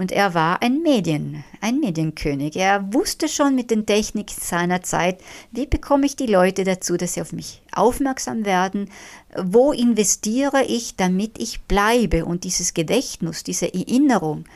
und 0.00 0.12
er 0.12 0.32
war 0.32 0.62
ein 0.62 0.82
Medien, 0.82 1.44
ein 1.60 1.78
Medienkönig. 1.78 2.56
Er 2.56 2.90
wusste 2.94 3.28
schon 3.28 3.54
mit 3.54 3.70
den 3.70 3.84
Techniken 3.84 4.34
seiner 4.40 4.82
Zeit, 4.82 5.20
wie 5.52 5.66
bekomme 5.66 6.06
ich 6.06 6.16
die 6.16 6.26
Leute 6.26 6.64
dazu, 6.64 6.96
dass 6.96 7.14
sie 7.14 7.20
auf 7.20 7.34
mich 7.34 7.60
aufmerksam 7.72 8.46
werden, 8.46 8.88
wo 9.36 9.72
investiere 9.72 10.64
ich, 10.64 10.96
damit 10.96 11.38
ich 11.38 11.60
bleibe. 11.64 12.24
Und 12.24 12.44
dieses 12.44 12.72
Gedächtnis, 12.72 13.44
diese 13.44 13.74
Erinnerung, 13.74 14.46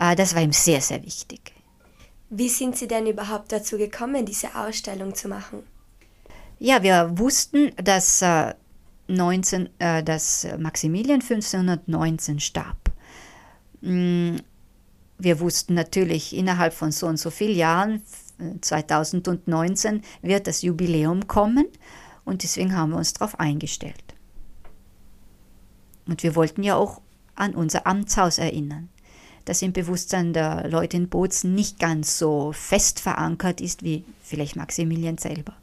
äh, 0.00 0.16
das 0.16 0.34
war 0.34 0.40
ihm 0.40 0.52
sehr, 0.52 0.80
sehr 0.80 1.04
wichtig. 1.04 1.52
Wie 2.30 2.48
sind 2.48 2.78
Sie 2.78 2.88
denn 2.88 3.06
überhaupt 3.06 3.52
dazu 3.52 3.76
gekommen, 3.76 4.24
diese 4.24 4.54
Ausstellung 4.54 5.14
zu 5.14 5.28
machen? 5.28 5.64
Ja, 6.58 6.82
wir 6.82 7.10
wussten, 7.18 7.72
dass, 7.76 8.24
19, 9.06 9.68
äh, 9.78 10.02
dass 10.02 10.46
Maximilian 10.58 11.20
1519 11.20 12.40
starb. 12.40 12.76
Wir 15.18 15.40
wussten 15.40 15.74
natürlich, 15.74 16.34
innerhalb 16.34 16.72
von 16.72 16.92
so 16.92 17.06
und 17.06 17.16
so 17.16 17.30
vielen 17.30 17.56
Jahren, 17.56 18.02
2019, 18.60 20.02
wird 20.22 20.46
das 20.46 20.62
Jubiläum 20.62 21.26
kommen 21.26 21.66
und 22.24 22.44
deswegen 22.44 22.76
haben 22.76 22.90
wir 22.90 22.98
uns 22.98 23.14
darauf 23.14 23.40
eingestellt. 23.40 24.14
Und 26.06 26.22
wir 26.22 26.36
wollten 26.36 26.62
ja 26.62 26.76
auch 26.76 27.00
an 27.34 27.54
unser 27.54 27.86
Amtshaus 27.86 28.38
erinnern, 28.38 28.88
das 29.44 29.62
im 29.62 29.72
Bewusstsein 29.72 30.32
der 30.32 30.68
Leute 30.68 30.96
in 30.96 31.08
Bozen 31.08 31.54
nicht 31.54 31.78
ganz 31.78 32.18
so 32.18 32.52
fest 32.52 33.00
verankert 33.00 33.60
ist 33.60 33.82
wie 33.82 34.04
vielleicht 34.22 34.56
Maximilian 34.56 35.18
selber. 35.18 35.54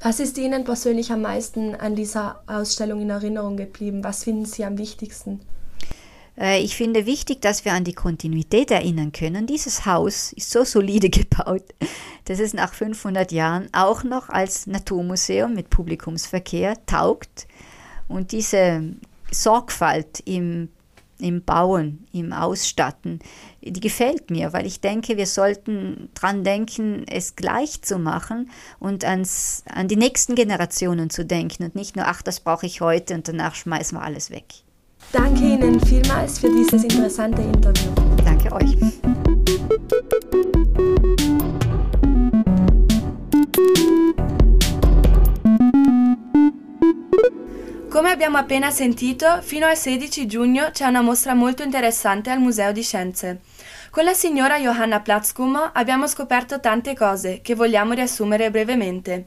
Was 0.00 0.18
ist 0.18 0.36
Ihnen 0.36 0.64
persönlich 0.64 1.12
am 1.12 1.22
meisten 1.22 1.76
an 1.76 1.94
dieser 1.94 2.42
Ausstellung 2.48 3.00
in 3.00 3.10
Erinnerung 3.10 3.56
geblieben? 3.56 4.02
Was 4.02 4.24
finden 4.24 4.44
Sie 4.44 4.64
am 4.64 4.76
wichtigsten? 4.76 5.40
Äh, 6.38 6.62
ich 6.62 6.76
finde 6.76 7.06
wichtig, 7.06 7.40
dass 7.40 7.64
wir 7.64 7.72
an 7.72 7.84
die 7.84 7.92
Kontinuität 7.92 8.70
erinnern 8.70 9.12
können. 9.12 9.46
Dieses 9.46 9.86
Haus 9.86 10.32
ist 10.32 10.50
so 10.50 10.64
solide 10.64 11.10
gebaut, 11.10 11.64
dass 12.24 12.40
es 12.40 12.54
nach 12.54 12.74
500 12.74 13.32
Jahren 13.32 13.68
auch 13.72 14.04
noch 14.04 14.28
als 14.28 14.66
Naturmuseum 14.66 15.54
mit 15.54 15.70
Publikumsverkehr 15.70 16.84
taugt. 16.86 17.46
Und 18.08 18.32
diese 18.32 18.94
Sorgfalt 19.30 20.20
im, 20.26 20.68
im 21.18 21.42
Bauen, 21.42 22.06
im 22.12 22.32
Ausstatten, 22.32 23.20
die 23.62 23.80
gefällt 23.80 24.30
mir, 24.30 24.52
weil 24.52 24.66
ich 24.66 24.80
denke, 24.80 25.16
wir 25.16 25.26
sollten 25.26 26.10
dran 26.14 26.44
denken, 26.44 27.06
es 27.08 27.36
gleich 27.36 27.80
zu 27.80 27.98
machen 27.98 28.50
und 28.78 29.04
ans, 29.04 29.64
an 29.66 29.88
die 29.88 29.96
nächsten 29.96 30.34
Generationen 30.34 31.08
zu 31.08 31.24
denken 31.24 31.64
und 31.64 31.74
nicht 31.74 31.96
nur, 31.96 32.06
ach, 32.06 32.20
das 32.20 32.40
brauche 32.40 32.66
ich 32.66 32.82
heute 32.82 33.14
und 33.14 33.28
danach 33.28 33.54
schmeißen 33.54 33.96
wir 33.96 34.02
alles 34.02 34.30
weg. 34.30 34.46
Danke 35.12 35.42
Ihnen 35.42 35.78
vielmals 35.78 36.38
für 36.38 36.48
dieses 36.48 36.84
interessante 36.84 37.42
Interview. 37.42 37.92
Danke 38.24 38.50
euch. 38.50 38.76
Come 47.90 48.10
abbiamo 48.10 48.38
appena 48.38 48.70
sentito, 48.70 49.42
fino 49.42 49.66
al 49.66 49.76
16 49.76 50.26
giugno 50.26 50.70
c'è 50.72 50.86
una 50.86 51.02
mostra 51.02 51.34
molto 51.34 51.62
interessante 51.62 52.30
al 52.30 52.40
Museo 52.40 52.72
di 52.72 52.82
Scienze. 52.82 53.40
Con 53.90 54.04
la 54.04 54.14
signora 54.14 54.58
Johanna 54.58 55.00
Platzkummer 55.00 55.72
abbiamo 55.74 56.06
scoperto 56.06 56.58
tante 56.58 56.94
cose 56.94 57.40
che 57.42 57.54
vogliamo 57.54 57.92
riassumere 57.92 58.50
brevemente. 58.50 59.26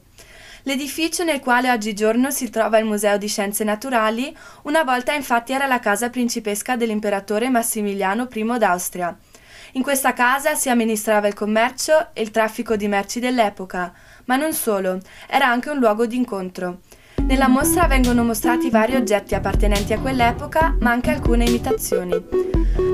L'edificio 0.66 1.22
nel 1.22 1.38
quale 1.38 1.70
oggigiorno 1.70 2.32
si 2.32 2.50
trova 2.50 2.78
il 2.78 2.84
Museo 2.84 3.18
di 3.18 3.28
Scienze 3.28 3.62
Naturali, 3.62 4.36
una 4.62 4.82
volta 4.82 5.12
infatti 5.12 5.52
era 5.52 5.66
la 5.66 5.78
casa 5.78 6.10
principesca 6.10 6.74
dell'imperatore 6.74 7.48
Massimiliano 7.48 8.26
I 8.32 8.58
d'Austria. 8.58 9.16
In 9.74 9.82
questa 9.82 10.12
casa 10.12 10.56
si 10.56 10.68
amministrava 10.68 11.28
il 11.28 11.34
commercio 11.34 12.08
e 12.12 12.20
il 12.20 12.32
traffico 12.32 12.74
di 12.74 12.88
merci 12.88 13.20
dell'epoca, 13.20 13.92
ma 14.24 14.34
non 14.34 14.52
solo, 14.52 14.98
era 15.28 15.46
anche 15.46 15.70
un 15.70 15.78
luogo 15.78 16.04
di 16.04 16.16
incontro. 16.16 16.80
Nella 17.28 17.46
mostra 17.46 17.86
vengono 17.86 18.24
mostrati 18.24 18.68
vari 18.68 18.96
oggetti 18.96 19.36
appartenenti 19.36 19.92
a 19.92 20.00
quell'epoca, 20.00 20.74
ma 20.80 20.90
anche 20.90 21.10
alcune 21.10 21.44
imitazioni. 21.44 22.10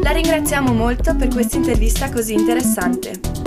La 0.02 0.10
ringraziamo 0.10 0.74
molto 0.74 1.16
per 1.16 1.28
questa 1.28 1.56
intervista 1.56 2.10
così 2.10 2.34
interessante. 2.34 3.42